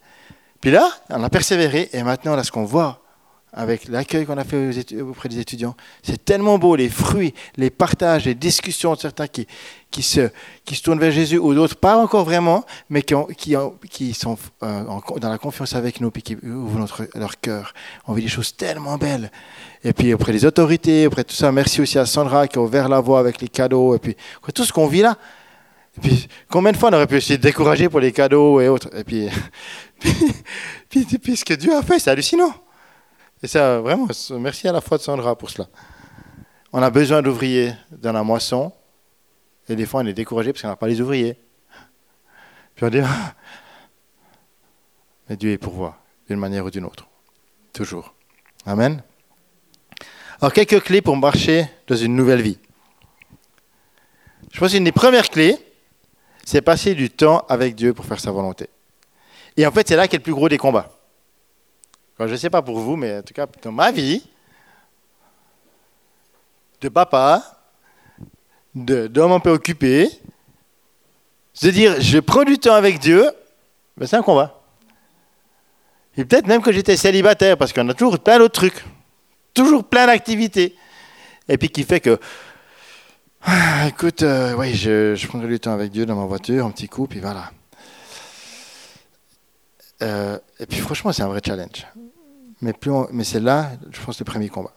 [0.60, 3.00] Puis là, on a persévéré, et maintenant, là, ce qu'on voit,
[3.52, 5.74] avec l'accueil qu'on a fait auprès des étudiants.
[6.02, 9.46] C'est tellement beau, les fruits, les partages, les discussions de certains qui,
[9.90, 10.30] qui, se,
[10.64, 13.14] qui se tournent vers Jésus ou d'autres, pas encore vraiment, mais qui,
[13.90, 14.84] qui, sont euh,
[15.20, 17.74] dans la confiance avec nous, puis qui ouvrent leur cœur.
[18.06, 19.30] On vit des choses tellement belles.
[19.82, 22.62] Et puis auprès des autorités, auprès de tout ça, merci aussi à Sandra qui a
[22.62, 24.16] ouvert la voie avec les cadeaux, et puis
[24.54, 25.16] tout ce qu'on vit là.
[26.00, 28.88] Puis, combien de fois on aurait pu essayer de décourager pour les cadeaux et autres
[28.96, 29.28] Et puis,
[30.88, 32.54] puis, puis ce que Dieu a fait, c'est hallucinant.
[33.42, 34.06] Et ça, vraiment,
[34.38, 35.68] merci à la fois de Sandra pour cela.
[36.72, 38.72] On a besoin d'ouvriers dans la moisson.
[39.68, 41.38] Et des fois, on est découragé parce qu'on n'a pas les ouvriers.
[42.74, 43.34] Puis on dit, ah.
[45.28, 45.98] mais Dieu est pourvoir,
[46.28, 47.06] d'une manière ou d'une autre.
[47.72, 48.14] Toujours.
[48.66, 49.02] Amen.
[50.40, 52.58] Alors, quelques clés pour marcher dans une nouvelle vie.
[54.52, 55.56] Je pense qu'une des premières clés,
[56.44, 58.68] c'est passer du temps avec Dieu pour faire sa volonté.
[59.56, 60.99] Et en fait, c'est là qu'est le plus gros des combats
[62.26, 64.22] je ne sais pas pour vous, mais en tout cas, dans ma vie,
[66.80, 67.42] de papa,
[68.74, 70.08] d'homme un peu occupé,
[71.62, 73.30] de dire je prends du temps avec Dieu,
[73.96, 74.60] ben c'est un combat.
[76.16, 78.84] Et peut-être même que j'étais célibataire, parce qu'on a toujours plein d'autres trucs,
[79.54, 80.74] toujours plein d'activités.
[81.48, 82.18] Et puis qui fait que,
[83.42, 86.88] ah, écoute, euh, oui, je, prendrai du temps avec Dieu dans ma voiture, un petit
[86.88, 87.50] coup, puis voilà.
[90.02, 91.86] Euh, et puis franchement, c'est un vrai challenge
[92.60, 92.74] mais,
[93.24, 94.72] c'est là, je pense, le premier combat.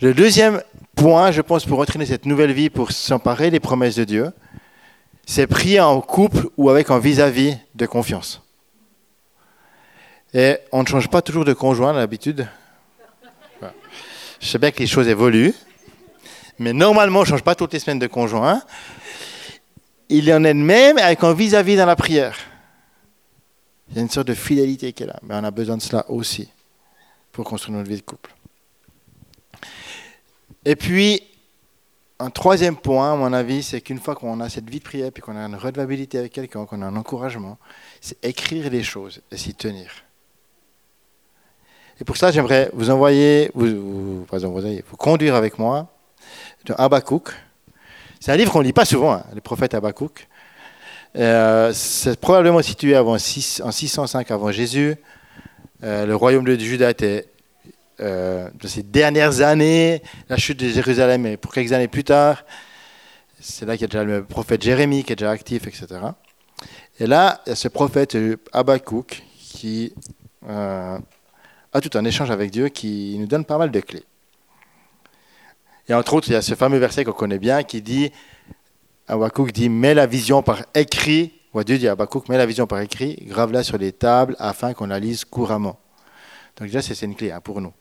[0.00, 0.62] Le deuxième
[0.94, 4.32] point, je pense, pour entraîner cette nouvelle vie, pour s'emparer des promesses de Dieu,
[5.26, 8.42] c'est prier en couple ou avec un vis-à-vis de confiance.
[10.34, 12.48] Et on ne change pas toujours de conjoint d'habitude.
[14.40, 15.54] Je sais bien que les choses évoluent,
[16.58, 18.62] mais normalement, on ne change pas toutes les semaines de conjoint.
[20.08, 22.36] Il y en a même avec un vis-à-vis dans la prière.
[23.88, 25.82] Il y a une sorte de fidélité qui est là, mais on a besoin de
[25.82, 26.48] cela aussi
[27.32, 28.34] pour construire notre vie de couple.
[30.64, 31.22] Et puis,
[32.18, 35.10] un troisième point, à mon avis, c'est qu'une fois qu'on a cette vie de prière,
[35.10, 37.58] puis qu'on a une redevabilité avec quelqu'un, qu'on a un encouragement,
[38.00, 39.90] c'est écrire les choses et s'y tenir.
[42.00, 45.88] Et pour ça, j'aimerais vous envoyer, vous, vous, conduire avec moi
[46.66, 47.30] dans Habakkuk.
[48.20, 50.28] C'est un livre qu'on ne lit pas souvent, hein, le prophète Habakkuk.
[51.16, 54.96] Euh, c'est probablement situé avant 6, en 605 avant Jésus.
[55.84, 57.26] Euh, le royaume de Juda était
[58.00, 62.44] euh, de ces dernières années, la chute de Jérusalem est pour quelques années plus tard.
[63.40, 65.86] C'est là qu'il y a déjà le prophète Jérémie qui est déjà actif, etc.
[67.00, 68.16] Et là, il y a ce prophète
[68.52, 69.92] Habakkuk qui
[70.48, 70.98] euh,
[71.72, 74.04] a tout un échange avec Dieu qui nous donne pas mal de clés.
[75.88, 78.12] Et entre autres, il y a ce fameux verset qu'on connaît bien qui dit,
[79.08, 82.80] Habakkuk dit, mets la vision par écrit Dieu dit à Habakkuk, mets la vision par
[82.80, 85.78] écrit, grave-la sur les tables afin qu'on la lise couramment.
[86.56, 87.72] Donc déjà, c'est une clé hein, pour nous.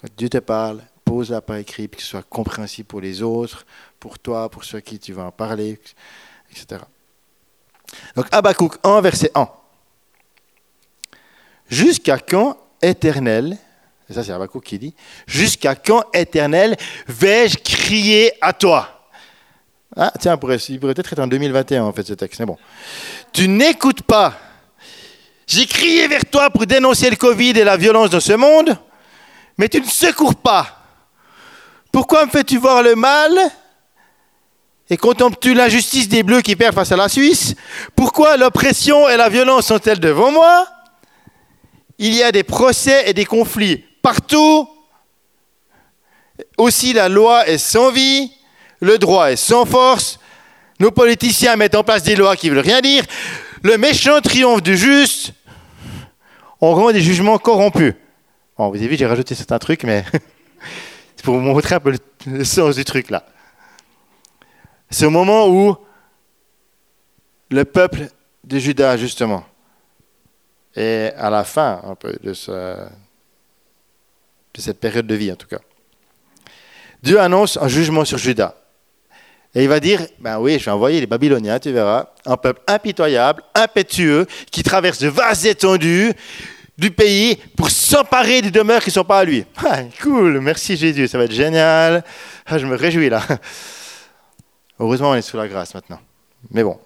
[0.00, 3.64] Quand Dieu te parle, pose-la par écrit, que ce soit compréhensible pour les autres,
[3.98, 5.78] pour toi, pour ceux à qui tu vas en parler,
[6.50, 6.82] etc.
[8.14, 9.48] Donc Habakkuk 1, verset 1.
[11.68, 13.56] Jusqu'à quand, éternel,
[14.10, 14.94] ça c'est Habakkuk qui dit,
[15.26, 16.76] jusqu'à quand, éternel,
[17.08, 18.95] vais-je crier à toi?
[19.96, 22.58] Ah, tiens, il pourrait, peut-être être en 2021 en fait ce texte, mais bon.
[23.32, 24.38] Tu n'écoutes pas.
[25.46, 28.76] J'ai crié vers toi pour dénoncer le Covid et la violence dans ce monde,
[29.56, 30.82] mais tu ne secours pas.
[31.90, 33.32] Pourquoi me fais-tu voir le mal
[34.88, 37.54] et contemples-tu l'injustice des Bleus qui perdent face à la Suisse?
[37.96, 40.66] Pourquoi l'oppression et la violence sont-elles devant moi?
[41.98, 44.68] Il y a des procès et des conflits partout.
[46.58, 48.30] Aussi la loi est sans vie
[48.86, 50.18] le droit est sans force,
[50.80, 53.04] nos politiciens mettent en place des lois qui ne veulent rien dire,
[53.62, 55.32] le méchant triomphe du juste,
[56.60, 57.94] on rend des jugements corrompus.
[58.56, 60.04] Bon, vous avez vu, j'ai rajouté certains trucs, mais
[61.16, 61.94] c'est pour vous montrer un peu
[62.26, 63.26] le, sens du truc là.
[64.88, 65.76] C'est au moment où
[67.50, 68.08] le peuple
[68.44, 69.44] de Judas, justement,
[70.74, 72.32] est à la fin de, de
[74.60, 75.58] cette période de vie, en tout cas.
[77.02, 78.54] Dieu annonce un jugement sur Judas.
[79.56, 82.60] Et il va dire, ben oui, je vais envoyer les Babyloniens, tu verras, un peuple
[82.66, 86.12] impitoyable, impétueux, qui traverse de vastes étendues
[86.76, 89.46] du pays pour s'emparer des demeures qui ne sont pas à lui.
[89.66, 92.04] Ah, cool, merci Jésus, ça va être génial.
[92.44, 93.22] Ah, je me réjouis là.
[94.78, 96.00] Heureusement, on est sous la grâce maintenant.
[96.50, 96.78] Mais bon.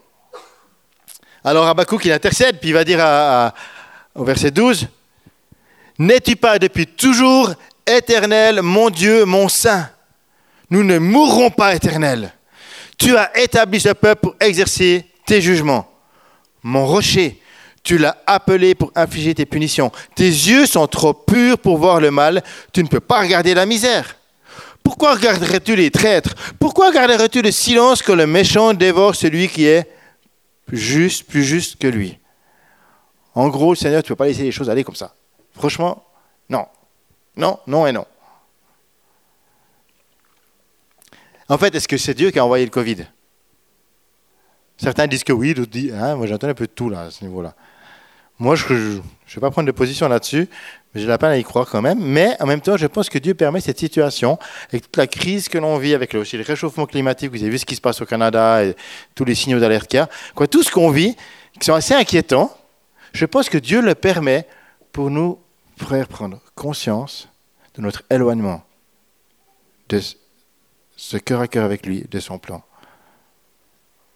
[1.42, 3.00] Alors Habakkuk, il intercède, puis il va dire
[4.14, 4.86] au verset 12,
[5.98, 7.52] N'es-tu pas depuis toujours
[7.84, 9.90] éternel, mon Dieu, mon Saint?
[10.70, 12.32] Nous ne mourrons pas éternel.
[13.00, 15.90] Tu as établi ce peuple pour exercer tes jugements.
[16.62, 17.40] Mon rocher,
[17.82, 19.90] tu l'as appelé pour infliger tes punitions.
[20.14, 22.42] Tes yeux sont trop purs pour voir le mal.
[22.74, 24.16] Tu ne peux pas regarder la misère.
[24.82, 26.34] Pourquoi regarderais-tu les traîtres?
[26.58, 29.90] Pourquoi garderais-tu le silence que le méchant dévore celui qui est
[30.70, 32.18] juste, plus juste que lui?
[33.34, 35.14] En gros, Seigneur, tu ne peux pas laisser les choses aller comme ça.
[35.56, 36.04] Franchement,
[36.50, 36.66] non.
[37.34, 38.04] Non, non et non.
[41.50, 43.06] En fait, est-ce que c'est Dieu qui a envoyé le Covid?
[44.78, 47.10] Certains disent que oui, d'autres disent, hein, moi j'entends un peu de tout là, à
[47.10, 47.54] ce niveau-là.
[48.38, 49.00] Moi, je ne
[49.34, 50.48] vais pas prendre de position là-dessus,
[50.94, 51.98] mais j'ai la peine à y croire quand même.
[52.00, 55.48] Mais en même temps, je pense que Dieu permet cette situation, avec toute la crise
[55.48, 58.00] que l'on vit, avec aussi le réchauffement climatique, vous avez vu ce qui se passe
[58.00, 58.76] au Canada, et
[59.16, 61.16] tous les signaux d'alerte qu'il y a, quoi, tout ce qu'on vit,
[61.58, 62.56] qui sont assez inquiétants,
[63.12, 64.46] je pense que Dieu le permet
[64.92, 65.38] pour nous
[65.76, 67.28] faire prendre conscience
[67.74, 68.62] de notre éloignement,
[71.02, 72.62] ce cœur à cœur avec lui, de son plan,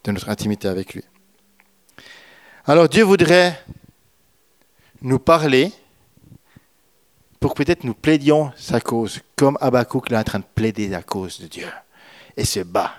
[0.05, 1.03] de notre intimité avec lui.
[2.67, 3.59] Alors Dieu voudrait
[5.01, 5.73] nous parler
[7.41, 11.03] pour que peut-être nous plaidions sa cause, comme Abakouk est en train de plaider la
[11.03, 11.67] cause de Dieu
[12.37, 12.95] et se bat.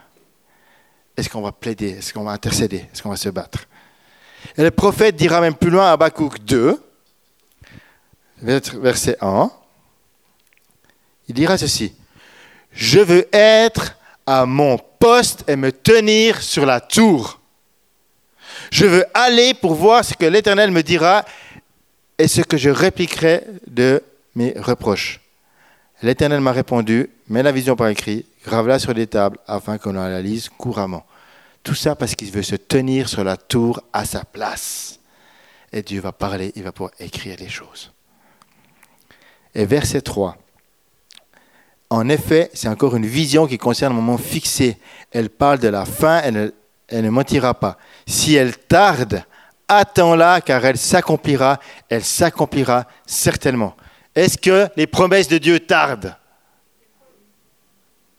[1.16, 1.92] Est-ce qu'on va plaider?
[1.92, 2.88] Est-ce qu'on va intercéder?
[2.92, 3.68] Est-ce qu'on va se battre?
[4.58, 6.84] Et le prophète dira même plus loin à Habakkuk 2,
[8.42, 9.52] verset 1,
[11.28, 11.94] il dira ceci,
[12.76, 17.40] je veux être à mon poste et me tenir sur la tour.
[18.72, 21.24] Je veux aller pour voir ce que l'Éternel me dira
[22.18, 24.04] et ce que je répliquerai de
[24.36, 25.22] mes reproches.
[26.02, 30.22] L'Éternel m'a répondu, mets la vision par écrit, grave-la sur des tables afin qu'on la
[30.22, 31.06] lise couramment.
[31.64, 35.00] Tout ça parce qu'il veut se tenir sur la tour à sa place.
[35.72, 37.92] Et Dieu va parler, il va pouvoir écrire les choses.
[39.54, 40.38] Et verset 3.
[41.90, 44.78] En effet, c'est encore une vision qui concerne un moment fixé.
[45.12, 46.52] Elle parle de la fin, elle
[46.92, 47.78] ne, mentira pas.
[48.08, 49.24] Si elle tarde,
[49.68, 53.76] attends-la car elle s'accomplira, elle s'accomplira certainement.
[54.16, 56.16] Est-ce que les promesses de Dieu tardent?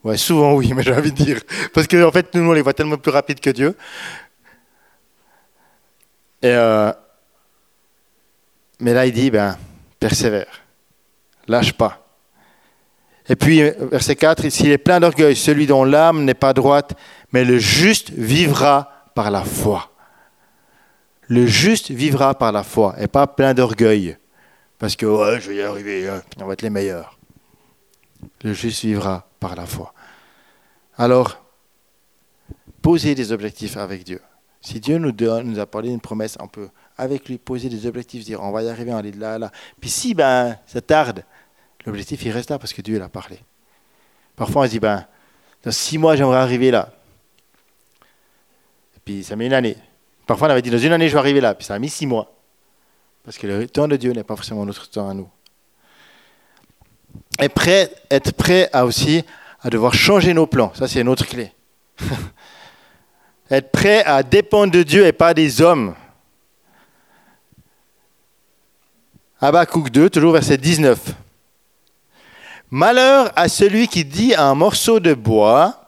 [0.04, 1.40] Ouais, souvent oui, mais j'ai envie de dire.
[1.74, 3.76] Parce qu'en en fait, nous, on les voit tellement plus rapides que Dieu.
[6.44, 6.92] Euh,
[8.78, 9.58] mais là, il dit, ben,
[9.98, 10.62] persévère,
[11.48, 12.05] lâche pas.
[13.28, 13.60] Et puis,
[13.90, 16.94] verset 4, s'il est plein d'orgueil, celui dont l'âme n'est pas droite,
[17.32, 19.90] mais le juste vivra par la foi.
[21.28, 24.16] Le juste vivra par la foi et pas plein d'orgueil.
[24.78, 27.18] Parce que ouais, je vais y arriver, hein, on va être les meilleurs.
[28.42, 29.92] Le juste vivra par la foi.
[30.96, 31.44] Alors,
[32.80, 34.20] posez des objectifs avec Dieu.
[34.60, 37.86] Si Dieu nous, donne, nous a parlé d'une promesse, on peut avec lui poser des
[37.86, 39.50] objectifs, dire on va y arriver, on est là, là.
[39.80, 41.24] Puis si ben, ça tarde,
[41.86, 43.38] l'objectif il reste là parce que Dieu l'a parlé.
[44.34, 45.06] Parfois on se dit ben,
[45.62, 46.90] dans six mois j'aimerais arriver là.
[49.06, 49.76] Puis ça met une année.
[50.26, 51.54] Parfois, on avait dit dans une année, je vais arriver là.
[51.54, 52.34] Puis ça a mis six mois.
[53.24, 55.28] Parce que le temps de Dieu n'est pas forcément notre temps à nous.
[57.40, 57.48] Et
[58.10, 59.24] être prêt à aussi
[59.60, 60.72] à devoir changer nos plans.
[60.74, 61.52] Ça, c'est une autre clé.
[63.50, 65.94] être prêt à dépendre de Dieu et pas des hommes.
[69.40, 70.98] Habakkuk 2, toujours verset 19.
[72.70, 75.82] Malheur à celui qui dit à un morceau de bois,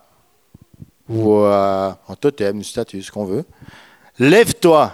[1.08, 3.44] ou à un totem, une statue, ce qu'on veut,
[4.18, 4.92] Lève-toi,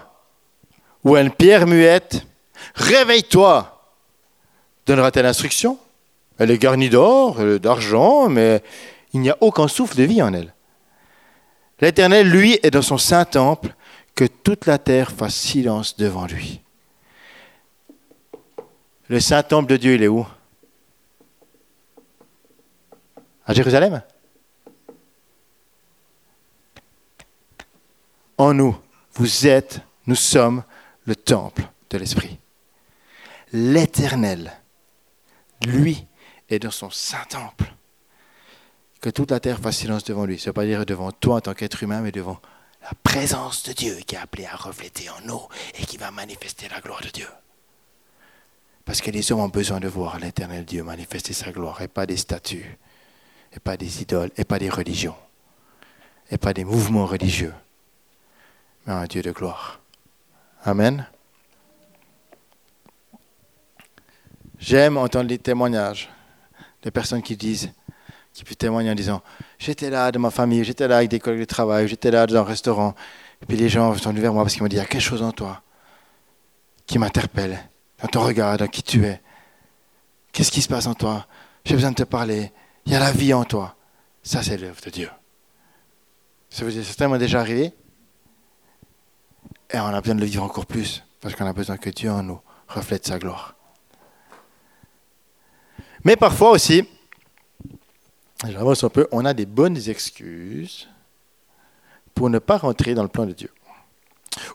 [1.03, 2.27] ou une pierre muette,
[2.75, 3.71] réveille-toi.
[4.87, 5.79] Donnera-t-elle instruction?
[6.39, 8.63] Elle est garnie d'or, d'argent, mais
[9.13, 10.53] il n'y a aucun souffle de vie en elle.
[11.81, 13.75] L'Éternel, lui, est dans son saint temple,
[14.15, 16.61] que toute la terre fasse silence devant lui.
[19.09, 20.27] Le saint temple de Dieu, il est où?
[23.47, 24.03] À Jérusalem?
[28.39, 28.77] En nous.
[29.15, 30.65] Vous êtes, nous sommes
[31.05, 32.39] le temple de l'Esprit.
[33.53, 34.53] L'Éternel,
[35.65, 36.05] lui,
[36.49, 37.73] est dans son saint temple.
[39.01, 40.39] Que toute la terre fasse silence devant lui.
[40.39, 42.41] Ce n'est pas dire devant toi en tant qu'être humain, mais devant
[42.83, 45.43] la présence de Dieu qui est appelée à refléter en nous
[45.79, 47.29] et qui va manifester la gloire de Dieu.
[48.85, 52.07] Parce que les hommes ont besoin de voir l'éternel Dieu manifester sa gloire et pas
[52.07, 52.79] des statues,
[53.55, 55.17] et pas des idoles, et pas des religions,
[56.31, 57.55] et pas des mouvements religieux
[58.87, 59.81] mais un Dieu de gloire.
[60.65, 61.07] Amen.
[64.59, 66.11] J'aime entendre les témoignages
[66.83, 67.73] des personnes qui disent,
[68.33, 69.23] qui peuvent témoigner en disant
[69.59, 72.41] J'étais là de ma famille, j'étais là avec des collègues de travail, j'étais là dans
[72.41, 72.95] un restaurant.
[73.43, 74.87] Et puis les gens sont venus vers moi parce qu'ils m'ont dit Il y a
[74.87, 75.63] quelque chose en toi
[76.87, 77.59] qui m'interpelle.
[78.03, 79.21] dans ton regard, dans qui tu es.
[80.33, 81.27] Qu'est-ce qui se passe en toi?
[81.65, 82.53] J'ai besoin de te parler.
[82.87, 83.77] Il y a la vie en toi.
[84.23, 85.11] Ça, c'est l'œuvre de Dieu.
[86.51, 87.73] Ça vous est certainement déjà arrivé
[89.71, 92.11] Et on a besoin de le vivre encore plus, parce qu'on a besoin que Dieu
[92.11, 93.55] en nous reflète sa gloire.
[96.05, 96.89] Mais parfois aussi,
[98.47, 100.89] j'avance un peu, on a des bonnes excuses
[102.15, 103.51] pour ne pas rentrer dans le plan de Dieu.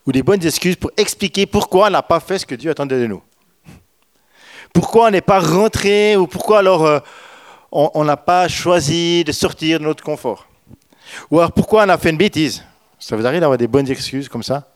[0.06, 3.02] Ou des bonnes excuses pour expliquer pourquoi on n'a pas fait ce que Dieu attendait
[3.02, 3.22] de nous.
[4.74, 7.00] Pourquoi on n'est pas rentré, ou pourquoi alors euh,
[7.72, 10.48] on n'a pas choisi de sortir de notre confort.
[11.32, 12.64] Ou alors pourquoi on a fait une bêtise?
[13.00, 14.68] Ça vous arrive d'avoir des bonnes excuses comme ça?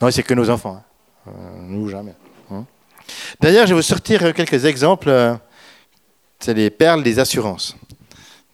[0.00, 0.82] Non, c'est que nos enfants.
[1.26, 1.30] Hein.
[1.30, 2.14] Euh, nous, jamais.
[2.50, 2.64] Hein.
[3.40, 5.08] D'ailleurs, je vais vous sortir quelques exemples.
[5.08, 5.34] Euh,
[6.38, 7.76] c'est les perles des assurances.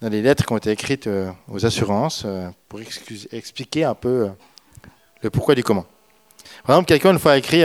[0.01, 1.09] Dans les lettres qui ont été écrites
[1.49, 2.27] aux assurances
[2.69, 4.31] pour expliquer un peu
[5.21, 5.87] le pourquoi du comment.
[6.65, 7.63] Par exemple, quelqu'un une fois écrit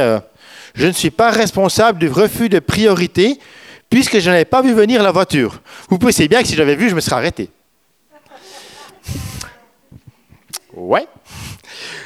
[0.75, 3.39] je ne suis pas responsable du refus de priorité
[3.89, 5.61] puisque je n'avais pas vu venir la voiture.
[5.89, 7.49] Vous pensez bien que si j'avais vu, je me serais arrêté.
[10.73, 11.07] Ouais.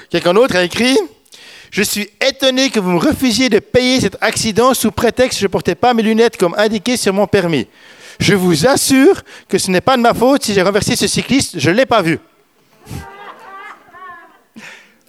[0.10, 0.98] Quelqu'un d'autre a écrit
[1.70, 5.46] Je suis étonné que vous me refusiez de payer cet accident sous prétexte que je
[5.46, 7.68] ne portais pas mes lunettes comme indiqué sur mon permis.
[8.20, 11.60] Je vous assure que ce n'est pas de ma faute si j'ai renversé ce cycliste,
[11.60, 12.20] je ne l'ai pas vu.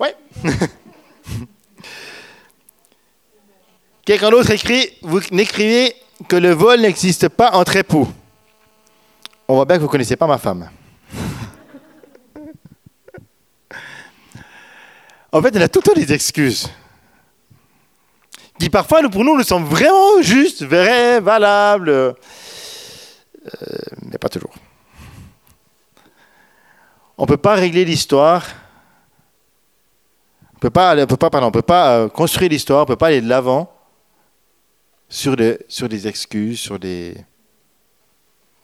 [0.00, 0.16] Ouais.
[4.04, 8.08] Quelqu'un d'autre écrit, vous n'écrivez que le vol n'existe pas entre époux.
[9.48, 10.70] On voit bien que vous ne connaissez pas ma femme.
[15.32, 16.70] en fait, elle a tout le temps des excuses.
[18.58, 21.90] Qui parfois, pour nous, nous sont vraiment justes, vrais, valables.
[21.90, 22.14] Euh,
[24.02, 24.54] mais pas toujours.
[27.18, 28.46] On ne peut pas régler l'histoire.
[30.52, 33.08] On ne peut pas, pardon, on peut pas euh, construire l'histoire, on ne peut pas
[33.08, 33.81] aller de l'avant
[35.12, 37.14] sur des, sur des excuses, sur des...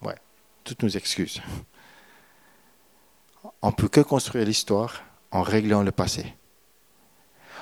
[0.01, 0.17] Ouais,
[0.65, 1.43] toutes nos excuses.
[3.61, 6.35] On ne peut que construire l'histoire en réglant le passé.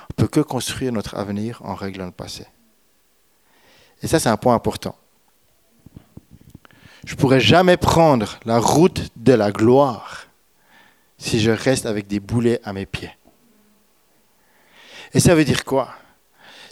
[0.02, 2.46] On ne peut que construire notre avenir en réglant le passé.
[4.02, 4.96] Et ça, c'est un point important.
[7.04, 10.28] Je ne pourrai jamais prendre la route de la gloire
[11.18, 13.16] si je reste avec des boulets à mes pieds.
[15.12, 15.92] Et ça veut dire quoi?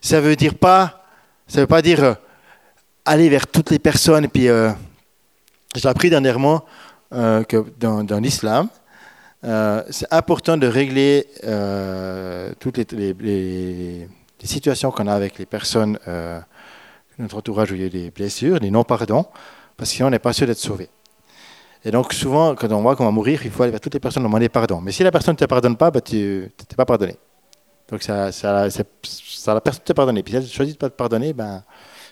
[0.00, 1.03] Ça veut dire pas
[1.46, 2.14] ça ne veut pas dire euh,
[3.04, 4.28] aller vers toutes les personnes.
[4.28, 4.70] Puis, euh,
[5.74, 6.64] j'ai appris dernièrement
[7.12, 8.68] euh, que dans, l'islam,
[9.90, 11.26] c'est important de régler
[12.58, 14.08] toutes les,
[14.42, 15.98] situations qu'on a avec les personnes,
[17.18, 19.26] notre entourage où il y a des blessures, des non-pardons,
[19.76, 20.88] parce que on n'est pas sûr d'être sauvé.
[21.84, 24.00] Et donc souvent, quand on voit qu'on va mourir, il faut aller vers toutes les
[24.00, 24.80] personnes demander pardon.
[24.80, 27.16] Mais si la personne ne te pardonne pas, bah, tu n'es pas pardonné.
[27.90, 30.22] Donc ça, ça, ça la personne te pardonner.
[30.22, 31.62] Puis si elle choisit de pas te pardonner, ben,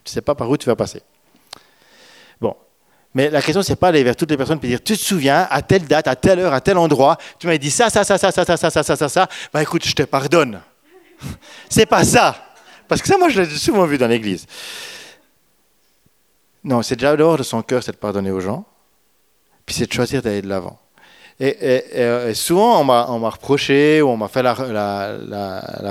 [0.05, 1.03] tu ne sais pas par où tu vas passer.
[2.41, 2.57] Bon.
[3.15, 5.47] Mais la question, c'est pas d'aller vers toutes les personnes et dire Tu te souviens,
[5.51, 8.19] à telle date, à telle heure, à tel endroit, tu m'as dit ça, ça, ça,
[8.19, 9.29] ça, ça, ça, ça, ça, ça, ça, ça.
[9.53, 10.61] Ben écoute, je te pardonne.
[11.69, 12.37] c'est pas ça.
[12.89, 14.47] Parce que ça, moi, je l'ai souvent vu dans l'église.
[16.65, 18.65] Non, c'est déjà dehors de son cœur, c'est de pardonner aux gens.
[19.67, 20.79] Puis c'est de choisir d'aller de l'avant.
[21.45, 24.55] Et, souvent, on m'a reproché ou on m'a fait la,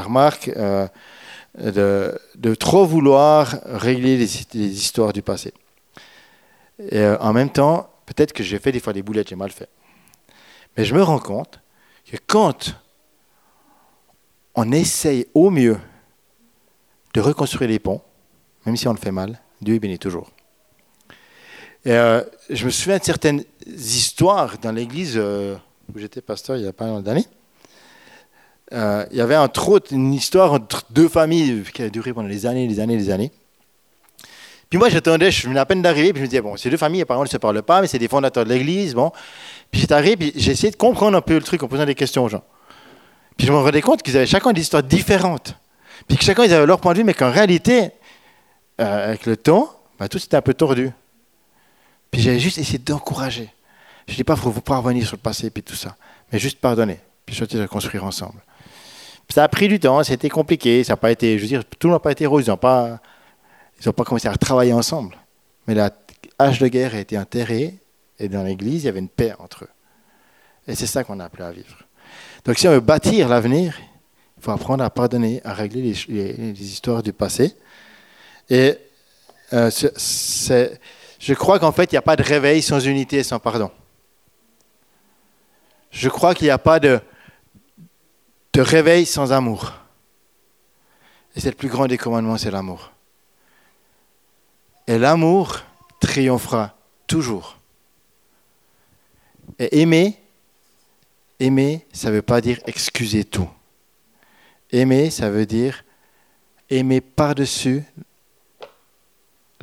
[0.01, 0.87] remarque euh,
[1.57, 5.53] de, trop vouloir régler les, histoires du passé.
[6.79, 9.51] Et euh, en même temps, peut-être que j'ai fait des fois des boulettes, j'ai mal
[9.51, 9.67] fait.
[10.77, 11.59] Mais je me rends compte
[12.09, 12.73] que quand
[14.55, 15.77] on essaye au mieux
[17.13, 18.01] de reconstruire les ponts,
[18.65, 20.31] même si on le fait mal, Dieu est béni toujours.
[21.83, 25.55] Et euh, je me souviens de certaines histoires dans l'église euh,
[25.93, 27.25] où j'étais pasteur il y a pas mal d'années.
[28.73, 32.29] Euh, il y avait entre autres une histoire entre deux familles qui a duré pendant
[32.29, 33.31] des années, des années, des années.
[34.69, 36.77] Puis moi, j'attendais, je venais à peine d'arriver, puis je me disais, bon, ces deux
[36.77, 39.11] familles, apparemment, ne se parlent pas, mais c'est des fondateurs de l'église, bon.
[39.69, 41.95] Puis j'étais arrivé, puis j'ai essayé de comprendre un peu le truc en posant des
[41.95, 42.43] questions aux gens.
[43.35, 45.55] Puis je me rendais compte qu'ils avaient chacun des histoires différentes.
[46.07, 47.89] Puis que chacun, ils avaient leur point de vue, mais qu'en réalité,
[48.77, 49.69] avec le temps,
[49.99, 50.91] bah, tout c'était un peu tordu.
[52.11, 53.49] Puis j'ai juste essayé d'encourager.
[54.07, 55.95] Je ne dis pas qu'il faut pas revenir sur le passé et tout ça,
[56.31, 58.41] mais juste pardonner, puis choisir de construire ensemble.
[59.29, 61.89] ça a pris du temps, c'était compliqué, ça n'a pas été, je veux dire, tout
[61.89, 62.99] n'a pas été rose, ils n'ont pas,
[63.95, 65.15] pas commencé à travailler ensemble.
[65.67, 65.91] Mais la
[66.37, 67.79] hache de guerre a été enterrée
[68.19, 69.69] et dans l'Église, il y avait une paix entre eux.
[70.67, 71.77] Et c'est ça qu'on a appelé à vivre.
[72.43, 73.79] Donc si on veut bâtir l'avenir,
[74.37, 77.55] il faut apprendre à pardonner, à régler les, histoires du passé.
[78.49, 78.75] Et
[79.53, 80.79] euh, c'est
[81.21, 83.69] je crois qu'en fait, il n'y a pas de réveil sans unité et sans pardon.
[85.91, 86.99] Je crois qu'il n'y a pas de,
[88.53, 89.73] de réveil sans amour.
[91.35, 92.91] Et c'est le plus grand des commandements, c'est l'amour.
[94.87, 95.59] Et l'amour
[95.99, 97.59] triomphera toujours.
[99.59, 100.17] Et aimer,
[101.39, 103.49] aimer, ça ne veut pas dire excuser tout.
[104.71, 105.83] Aimer, ça veut dire
[106.71, 107.83] aimer par-dessus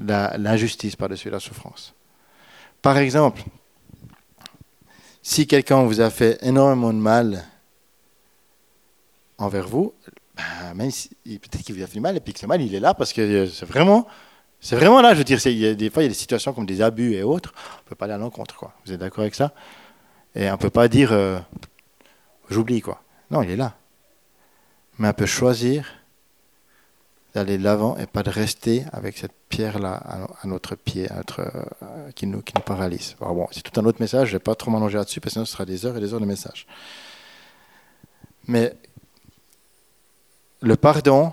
[0.01, 1.95] l'injustice, par-dessus la souffrance.
[2.83, 3.43] Par exemple,
[5.23, 7.45] si quelqu'un vous a fait énormément de mal
[9.37, 9.93] envers vous,
[10.37, 10.91] ben,
[11.25, 13.13] peut-être qu'il vous a fait mal et puis que le mal il est là parce
[13.13, 14.07] que c'est vraiment,
[14.71, 15.13] vraiment là.
[15.13, 16.81] Je veux dire, il y a des fois il y a des situations comme des
[16.81, 18.73] abus et autres, on peut pas aller à l'encontre, quoi.
[18.85, 19.53] Vous êtes d'accord avec ça?
[20.35, 21.39] Et on peut pas dire euh,
[22.51, 23.03] j'oublie quoi.
[23.31, 23.75] Non, il est là.
[24.99, 25.87] Mais on peut choisir
[27.35, 32.27] d'aller de l'avant et pas de rester avec cette pierre-là à, notre pied, euh, qui,
[32.27, 33.17] nous, qui nous paralyse.
[33.21, 35.35] bon, c'est tout un autre message, je ne vais pas trop m'allonger là-dessus, parce que
[35.35, 36.67] sinon ce sera des heures et des heures de message.
[38.47, 38.75] Mais
[40.61, 41.33] le pardon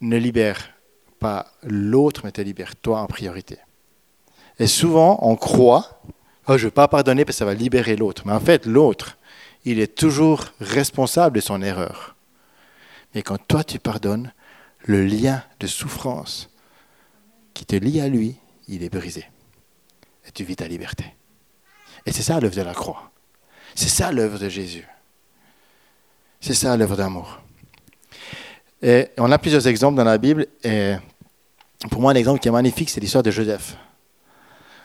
[0.00, 0.70] ne libère
[1.20, 3.58] pas l'autre, mais te libère toi en priorité.
[4.58, 6.00] Et souvent, on croit,
[6.48, 8.22] oh, je ne veux pas pardonner parce que ça va libérer l'autre.
[8.26, 9.16] Mais en fait, l'autre,
[9.64, 12.15] il est toujours responsable de son erreur.
[13.16, 14.30] Mais quand toi tu pardonnes,
[14.84, 16.50] le lien de souffrance
[17.54, 18.36] qui te lie à lui,
[18.68, 19.24] il est brisé.
[20.28, 21.06] Et tu vis ta liberté.
[22.04, 23.10] Et c'est ça l'œuvre de la croix.
[23.74, 24.86] C'est ça l'œuvre de Jésus.
[26.42, 27.40] C'est ça l'œuvre d'amour.
[28.82, 30.46] Et on a plusieurs exemples dans la Bible.
[30.62, 30.96] Et
[31.90, 33.78] pour moi, un exemple qui est magnifique, c'est l'histoire de Joseph.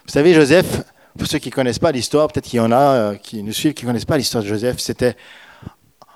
[0.05, 0.83] Vous savez, Joseph,
[1.17, 3.51] pour ceux qui ne connaissent pas l'histoire, peut-être qu'il y en a euh, qui nous
[3.51, 5.17] suivent, qui ne connaissent pas l'histoire de Joseph, c'était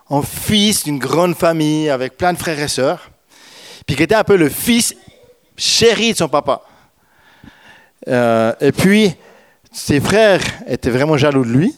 [0.10, 3.10] un fils d'une grande famille avec plein de frères et sœurs,
[3.86, 4.96] puis qui était un peu le fils
[5.58, 6.62] chéri de son papa.
[8.08, 9.16] Euh, et puis,
[9.72, 11.76] ses frères étaient vraiment jaloux de lui,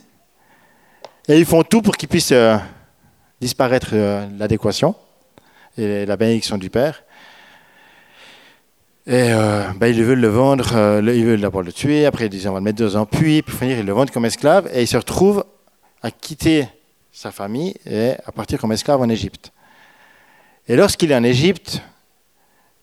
[1.28, 2.58] et ils font tout pour qu'il puisse euh,
[3.40, 3.96] disparaître
[4.38, 4.96] l'adéquation
[5.78, 7.04] et la bénédiction du Père.
[9.08, 12.30] Et euh, ben, ils veulent le vendre, euh, ils veulent d'abord le tuer, après ils
[12.30, 14.70] disent on va le mettre dans un puits, puis finir ils le vendent comme esclave,
[14.74, 15.46] et il se retrouve
[16.02, 16.68] à quitter
[17.18, 19.52] sa famille et à partir comme esclave en Égypte.
[20.68, 21.82] Et lorsqu'il est en Égypte,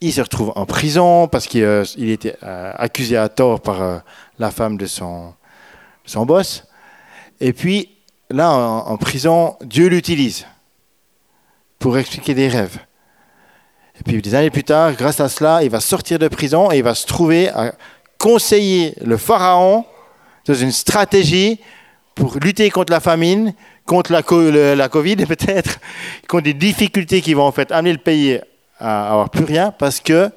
[0.00, 4.02] il se retrouve en prison parce qu'il euh, était accusé à tort par
[4.40, 5.32] la femme de son,
[6.04, 6.64] son boss.
[7.40, 7.90] Et puis
[8.28, 10.46] là, en prison, Dieu l'utilise
[11.78, 12.78] pour expliquer des rêves.
[14.00, 16.78] Et puis des années plus tard, grâce à cela, il va sortir de prison et
[16.78, 17.72] il va se trouver à
[18.18, 19.84] conseiller le pharaon
[20.44, 21.60] dans une stratégie
[22.16, 23.54] pour lutter contre la famine,
[23.86, 25.78] contre la, Covid peut-être,
[26.28, 28.40] contre des difficultés qui vont en fait amener le pays
[28.78, 30.30] à avoir plus rien, parce que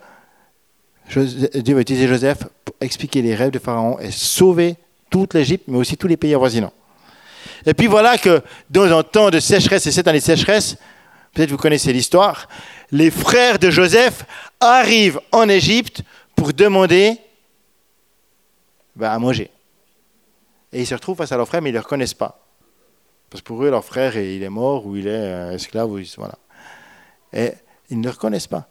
[1.09, 4.75] Dieu va utiliser Joseph pour expliquer les rêves de Pharaon et sauver
[5.09, 6.73] toute l'Égypte, mais aussi tous les pays avoisinants.
[7.65, 10.77] Et puis voilà que dans un temps de sécheresse, et cette année de sécheresse,
[11.33, 12.47] peut-être vous connaissez l'histoire,
[12.91, 14.25] les frères de Joseph
[14.59, 16.01] arrivent en Égypte
[16.35, 17.17] pour demander
[18.95, 19.49] ben, à manger.
[20.73, 22.46] Et ils se retrouvent face à leur frère, mais ils ne le reconnaissent pas.
[23.29, 25.91] Parce que pour eux, leur frère, il est mort ou il est euh, esclave.
[25.91, 26.37] Ou, voilà.
[27.33, 27.51] Et
[27.89, 28.69] ils ne le reconnaissent pas.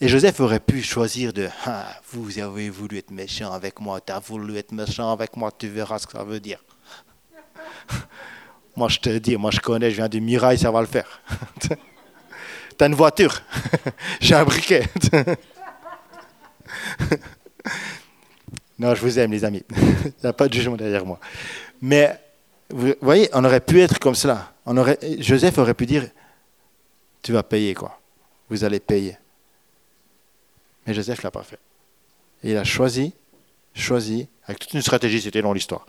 [0.00, 4.12] Et Joseph aurait pu choisir de ah, Vous avez voulu être méchant avec moi, tu
[4.12, 6.58] as voulu être méchant avec moi, tu verras ce que ça veut dire.
[8.76, 11.22] moi, je te dis, moi, je connais, je viens du Mirail, ça va le faire.
[12.76, 13.42] T'as une voiture.
[14.20, 14.88] J'ai un briquet.
[18.80, 19.62] non, je vous aime, les amis.
[19.70, 21.20] Il n'y a pas de jugement derrière moi.
[21.80, 22.18] Mais,
[22.72, 24.52] vous voyez, on aurait pu être comme cela.
[25.18, 26.08] Joseph aurait pu dire
[27.22, 28.00] Tu vas payer, quoi.
[28.48, 29.16] Vous allez payer.
[30.86, 31.58] Mais Joseph ne l'a pas fait.
[32.42, 33.14] il a choisi,
[33.74, 35.86] choisi, avec toute une stratégie, c'était long l'histoire,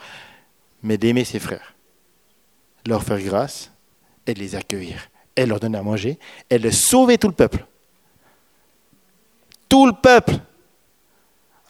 [0.84, 1.73] mais d'aimer ses frères,
[2.86, 3.71] leur faire grâce
[4.27, 6.19] et de les accueillir elle leur donnait à manger,
[6.49, 7.65] elle sauvait tout le peuple.
[9.67, 10.36] Tout le peuple.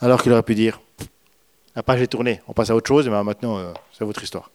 [0.01, 0.81] Alors qu'il aurait pu dire,
[1.75, 4.49] la page est tournée, on passe à autre chose, mais maintenant, euh, c'est votre histoire.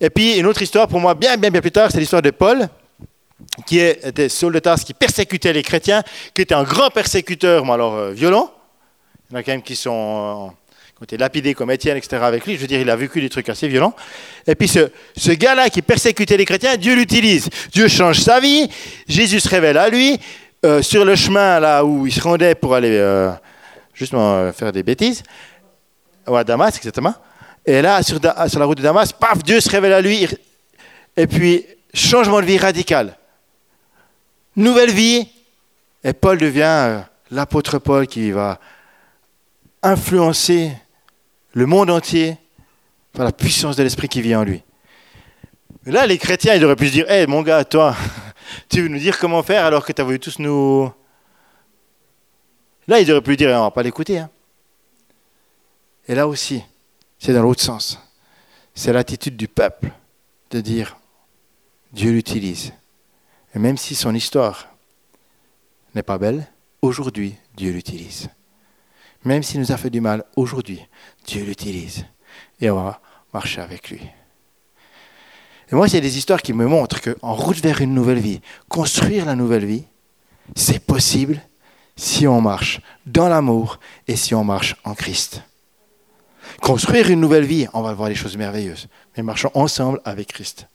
[0.00, 2.30] Et puis, une autre histoire, pour moi, bien, bien, bien plus tard, c'est l'histoire de
[2.30, 2.68] Paul,
[3.66, 6.02] qui était Saul de qui persécutait les chrétiens,
[6.34, 8.52] qui était un grand persécuteur, alors euh, violent.
[9.30, 10.52] Il y en a quand même qui sont
[11.00, 12.22] ont été lapidés comme Étienne, etc.
[12.22, 12.56] avec lui.
[12.56, 13.94] Je veux dire, il a vécu des trucs assez violents.
[14.46, 17.48] Et puis ce, ce gars-là qui persécutait les chrétiens, Dieu l'utilise.
[17.72, 18.68] Dieu change sa vie.
[19.08, 20.20] Jésus se révèle à lui.
[20.62, 23.30] Euh, sur le chemin là où il se rendait pour aller euh,
[23.94, 25.22] justement euh, faire des bêtises,
[26.26, 27.14] ou à Damas exactement.
[27.66, 30.26] Et là, sur, la route de Damas, paf, Dieu se révèle à lui.
[31.16, 33.16] Et puis, changement de vie radical.
[34.56, 35.28] Nouvelle vie.
[36.02, 38.58] Et Paul devient l'apôtre Paul qui va
[39.82, 40.72] influencer
[41.52, 42.36] le monde entier
[43.12, 44.62] par la puissance de l'esprit qui vit en lui.
[45.84, 47.94] là, les chrétiens, ils auraient pu se dire Hé, mon gars, toi,
[48.68, 50.90] tu veux nous dire comment faire alors que tu as voulu tous nous.
[52.88, 54.18] Là, ils auraient pu dire, on ne va pas l'écouter.
[54.18, 54.30] Hein.
[56.08, 56.62] Et là aussi,
[57.20, 58.00] c'est dans l'autre sens.
[58.74, 59.92] C'est l'attitude du peuple
[60.50, 60.96] de dire,
[61.92, 62.72] Dieu l'utilise.
[63.54, 64.68] Et même si son histoire
[65.94, 66.48] n'est pas belle,
[66.82, 68.28] aujourd'hui, Dieu l'utilise.
[69.24, 70.80] Même s'il nous a fait du mal, aujourd'hui,
[71.26, 72.06] Dieu l'utilise.
[72.60, 73.00] Et on va
[73.34, 74.00] marcher avec lui.
[75.70, 79.26] Et moi, c'est des histoires qui me montrent qu'en route vers une nouvelle vie, construire
[79.26, 79.84] la nouvelle vie,
[80.56, 81.40] c'est possible
[81.96, 85.42] si on marche dans l'amour et si on marche en Christ.
[86.60, 88.88] Construire une nouvelle vie, on va voir des choses merveilleuses.
[89.16, 90.66] Mais marchons ensemble avec Christ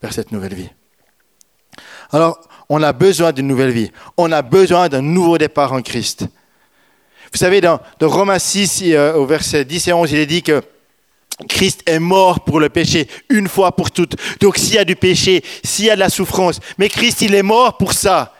[0.00, 0.70] vers cette nouvelle vie.
[2.10, 3.90] Alors, on a besoin d'une nouvelle vie.
[4.16, 6.26] On a besoin d'un nouveau départ en Christ.
[7.32, 10.62] Vous savez, dans, Romains 6, euh, au verset 10 et 11, il est dit que
[11.48, 14.16] Christ est mort pour le péché une fois pour toutes.
[14.40, 17.34] Donc s'il y a du péché, s'il y a de la souffrance, mais Christ, il
[17.34, 18.34] est mort pour ça.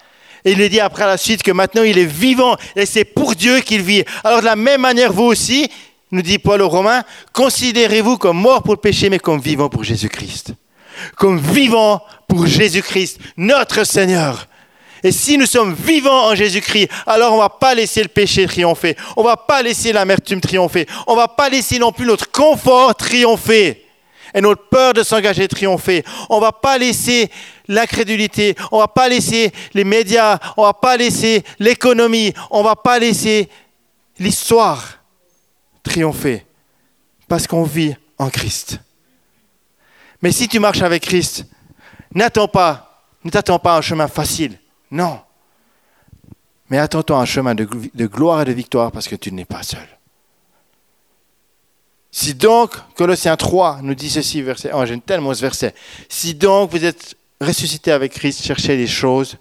[0.44, 3.34] Et il est dit après la suite que maintenant il est vivant et c'est pour
[3.34, 4.04] Dieu qu'il vit.
[4.24, 5.70] Alors de la même manière, vous aussi,
[6.12, 7.02] nous dit Paul aux Romains,
[7.32, 10.52] considérez-vous comme mort pour le péché, mais comme vivant pour Jésus-Christ.
[11.16, 14.46] Comme vivant pour Jésus-Christ, notre Seigneur.
[15.02, 18.46] Et si nous sommes vivants en Jésus-Christ, alors on ne va pas laisser le péché
[18.46, 18.94] triompher.
[19.16, 20.86] On ne va pas laisser l'amertume triompher.
[21.06, 23.84] On ne va pas laisser non plus notre confort triompher.
[24.34, 26.04] Et notre peur de s'engager triompher.
[26.30, 27.30] On ne va pas laisser
[27.68, 28.54] l'incrédulité.
[28.70, 30.38] On ne va pas laisser les médias.
[30.56, 32.32] On ne va pas laisser l'économie.
[32.50, 33.48] On ne va pas laisser
[34.18, 35.01] l'histoire
[35.82, 36.46] triompher.
[37.28, 38.78] Parce qu'on vit en Christ.
[40.22, 41.46] Mais si tu marches avec Christ,
[42.14, 44.58] n'attends pas, ne t'attends pas un chemin facile.
[44.90, 45.20] Non.
[46.70, 47.64] Mais attends-toi un chemin de,
[48.06, 49.86] gloire et de victoire parce que tu n'es pas seul.
[52.10, 55.74] Si donc, Colossiens 3 nous dit ceci, verset 1, j'aime tellement ce verset.
[56.08, 59.38] Si donc vous êtes ressuscité avec Christ, cherchez les choses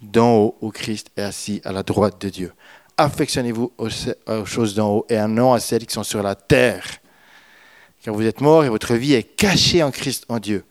[0.00, 2.52] d'en haut où Christ est assis à la droite de Dieu.
[2.96, 6.84] Affectionnez-vous aux choses d'en haut et non à celles qui sont sur la terre.
[8.02, 10.64] Car vous êtes morts et votre vie est cachée en Christ, en Dieu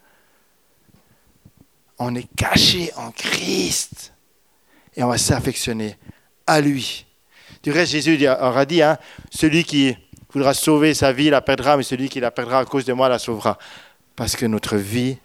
[2.01, 4.11] on est caché en Christ
[4.95, 5.97] et on va s'affectionner
[6.47, 7.05] à lui.
[7.61, 8.97] Du reste, Jésus aura dit, hein,
[9.30, 9.95] celui qui
[10.34, 13.07] voudra sauver sa vie la perdra, mais celui qui la perdra à cause de moi
[13.07, 13.59] la sauvera.
[14.15, 15.17] Parce que notre vie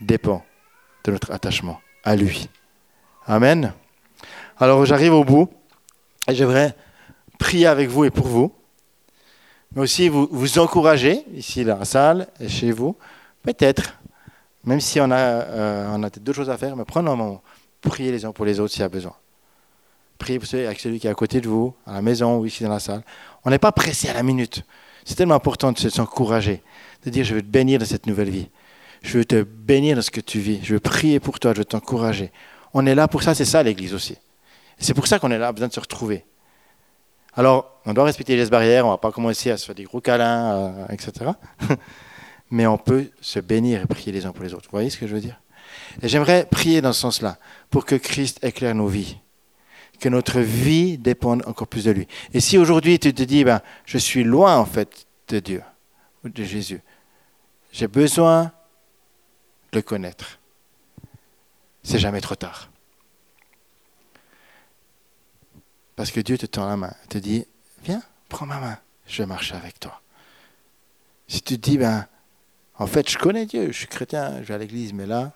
[0.00, 0.44] dépend
[1.04, 2.48] de notre attachement à lui.
[3.26, 3.74] Amen.
[4.58, 5.52] Alors j'arrive au bout
[6.28, 6.74] et j'aimerais
[7.38, 8.52] prier avec vous et pour vous,
[9.74, 12.96] mais aussi vous, vous encourager, ici dans la salle et chez vous,
[13.42, 13.94] peut-être
[14.64, 17.42] même si on a, euh, a deux choses à faire, mais prenons un moment.
[17.80, 19.14] Priez les uns pour les autres s'il y a besoin.
[20.18, 22.70] Priez avec celui qui est à côté de vous, à la maison ou ici dans
[22.70, 23.02] la salle.
[23.44, 24.62] On n'est pas pressé à la minute.
[25.04, 26.62] C'est tellement important de s'encourager,
[27.04, 28.50] de dire je veux te bénir de cette nouvelle vie.
[29.02, 30.60] Je veux te bénir de ce que tu vis.
[30.62, 32.30] Je veux prier pour toi, je veux t'encourager.
[32.74, 34.18] On est là pour ça, c'est ça l'Église aussi.
[34.80, 36.24] C'est pour ça qu'on est là, besoin de se retrouver.
[37.34, 39.84] Alors, on doit respecter les barrières, on ne va pas commencer à se faire des
[39.84, 41.30] gros câlins, euh, etc.
[42.50, 44.64] mais on peut se bénir et prier les uns pour les autres.
[44.64, 45.40] Vous voyez ce que je veux dire?
[46.02, 49.18] Et j'aimerais prier dans ce sens-là, pour que Christ éclaire nos vies,
[50.00, 52.08] que notre vie dépende encore plus de lui.
[52.32, 55.62] Et si aujourd'hui tu te dis, ben, je suis loin en fait de Dieu,
[56.24, 56.80] de Jésus,
[57.70, 58.52] j'ai besoin
[59.72, 60.40] de le connaître.
[61.82, 62.70] C'est jamais trop tard.
[66.00, 67.44] Parce que Dieu te tend la main, te dit,
[67.84, 70.00] viens, prends ma main, je vais marcher avec toi.
[71.28, 72.06] Si tu te dis, ben,
[72.78, 75.30] en fait, je connais Dieu, je suis chrétien, je vais à l'église, mais là,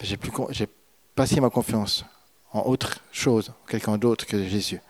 [0.00, 0.68] j'ai, plus, j'ai
[1.16, 2.04] passé ma confiance
[2.52, 4.80] en autre chose, quelqu'un d'autre que Jésus.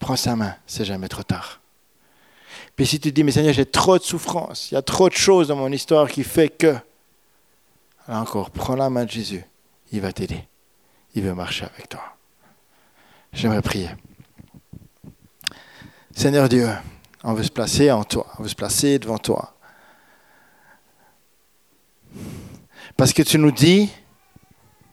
[0.00, 1.60] Prends sa main, c'est jamais trop tard.
[2.76, 5.10] Puis si tu te dis, mais Seigneur, j'ai trop de souffrance, il y a trop
[5.10, 6.74] de choses dans mon histoire qui fait que.
[8.08, 9.44] Là encore, prends la main de Jésus,
[9.92, 10.48] il va t'aider.
[11.14, 12.14] Il veut marcher avec toi.
[13.34, 13.90] J'aimerais prier.
[16.14, 16.68] Seigneur Dieu,
[17.24, 19.56] on veut se placer en toi, on veut se placer devant toi.
[22.96, 23.90] Parce que tu nous dis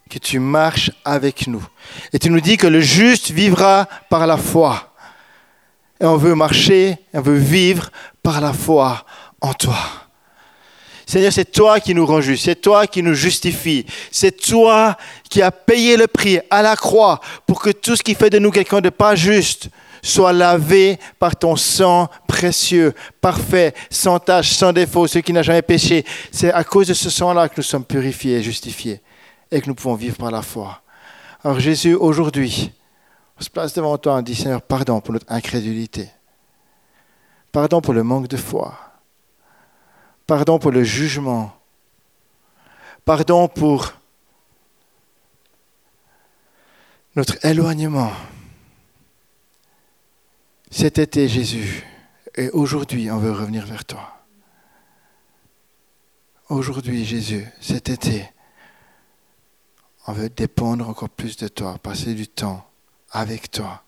[0.09, 1.63] que tu marches avec nous.
[2.13, 4.95] Et tu nous dis que le juste vivra par la foi.
[5.99, 7.91] Et on veut marcher, on veut vivre
[8.23, 9.05] par la foi
[9.39, 9.77] en toi.
[11.12, 14.95] Seigneur, c'est toi qui nous rend juste, c'est toi qui nous justifie, c'est toi
[15.30, 18.39] qui as payé le prix à la croix pour que tout ce qui fait de
[18.39, 19.68] nous quelqu'un de pas juste
[20.01, 25.62] soit lavé par ton sang précieux, parfait, sans tache, sans défaut, ce qui n'a jamais
[25.62, 26.05] péché.
[26.32, 29.01] C'est à cause de ce sang-là que nous sommes purifiés et justifiés
[29.51, 30.82] et que nous pouvons vivre par la foi.
[31.43, 32.72] Alors Jésus, aujourd'hui,
[33.38, 36.07] on se place devant toi et dit Seigneur, pardon pour notre incrédulité.
[37.51, 38.90] Pardon pour le manque de foi.
[40.28, 41.55] Pardon pour le jugement.
[43.05, 43.93] Pardon pour
[47.15, 48.11] notre éloignement
[50.69, 51.86] Cet été, Jésus,
[52.36, 54.24] et aujourd'hui, on veut revenir vers toi.
[56.47, 58.30] Aujourd'hui, Jésus, cet été,
[60.07, 62.65] on veut dépendre encore plus de toi, passer du temps
[63.11, 63.84] avec toi,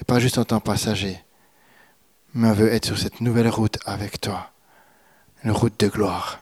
[0.00, 1.22] et pas juste en temps passager,
[2.34, 4.50] mais on veut être sur cette nouvelle route avec toi,
[5.44, 6.40] une route de gloire,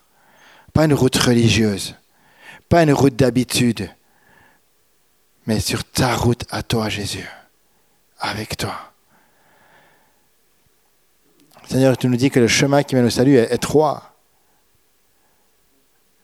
[0.73, 1.95] pas une route religieuse,
[2.69, 3.91] pas une route d'habitude,
[5.47, 7.29] mais sur ta route à toi, Jésus,
[8.19, 8.93] avec toi.
[11.69, 14.15] Seigneur, tu nous dis que le chemin qui mène au salut est étroit.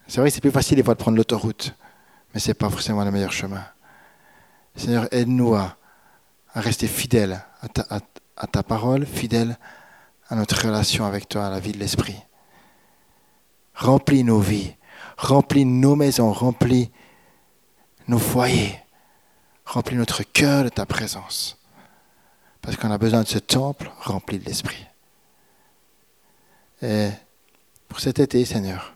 [0.06, 1.74] C'est vrai c'est plus facile des fois de prendre l'autoroute,
[2.32, 3.64] mais ce n'est pas forcément le meilleur chemin.
[4.76, 5.76] Seigneur, aide-nous à,
[6.54, 7.86] rester fidèles à ta,
[8.36, 9.56] à ta parole, fidèles
[10.28, 12.16] à notre relation avec toi, à la vie de l'Esprit.
[13.82, 14.76] Remplis nos vies,
[15.16, 16.92] remplis nos maisons, remplis
[18.06, 18.78] nos foyers,
[19.64, 21.58] remplis notre cœur de ta présence.
[22.60, 24.86] Parce qu'on a besoin de ce temple rempli de l'Esprit.
[26.80, 27.08] Et
[27.88, 28.94] pour cet été, Seigneur,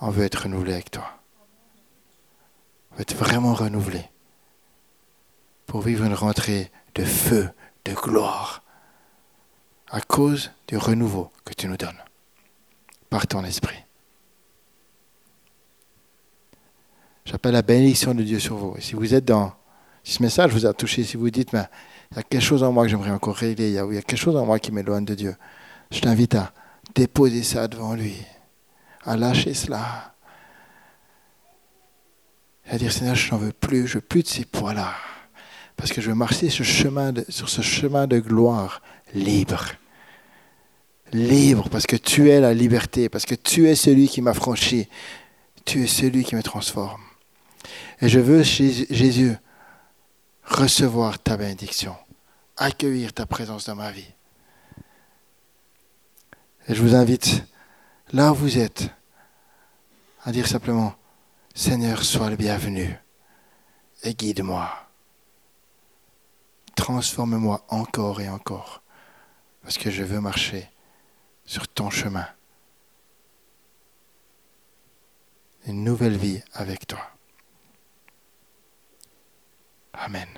[0.00, 1.08] on veut être renouvelé avec toi.
[2.90, 4.10] On veut être vraiment renouvelé
[5.66, 7.48] pour vivre une rentrée de feu,
[7.84, 8.64] de gloire,
[9.88, 12.03] à cause du renouveau que tu nous donnes
[13.14, 13.76] par ton esprit.
[17.24, 18.74] J'appelle la bénédiction de Dieu sur vous.
[18.76, 19.52] Et si vous êtes dans,
[20.02, 21.62] si ce message vous a touché, si vous dites, mais
[22.10, 24.16] il y a quelque chose en moi que j'aimerais encore régler, il y, a, quelque
[24.16, 25.36] chose en moi qui m'éloigne de Dieu,
[25.92, 26.52] je t'invite à
[26.96, 28.16] déposer ça devant lui,
[29.04, 30.16] à lâcher cela,
[32.66, 34.92] et à dire Seigneur, je n'en veux plus, je veux plus de ces poids-là,
[35.76, 38.82] parce que je veux marcher sur ce chemin de gloire
[39.14, 39.66] libre.
[41.14, 44.88] Libre, parce que tu es la liberté, parce que tu es celui qui m'a franchi,
[45.64, 47.04] tu es celui qui me transforme.
[48.00, 49.36] Et je veux, Jésus,
[50.42, 51.94] recevoir ta bénédiction,
[52.56, 54.12] accueillir ta présence dans ma vie.
[56.66, 57.44] Et je vous invite,
[58.12, 58.90] là où vous êtes,
[60.24, 60.96] à dire simplement,
[61.54, 62.92] Seigneur, sois le bienvenu
[64.02, 64.68] et guide-moi.
[66.74, 68.82] Transforme-moi encore et encore,
[69.62, 70.73] parce que je veux marcher
[71.44, 72.26] sur ton chemin.
[75.66, 77.00] Une nouvelle vie avec toi.
[79.92, 80.28] Amen.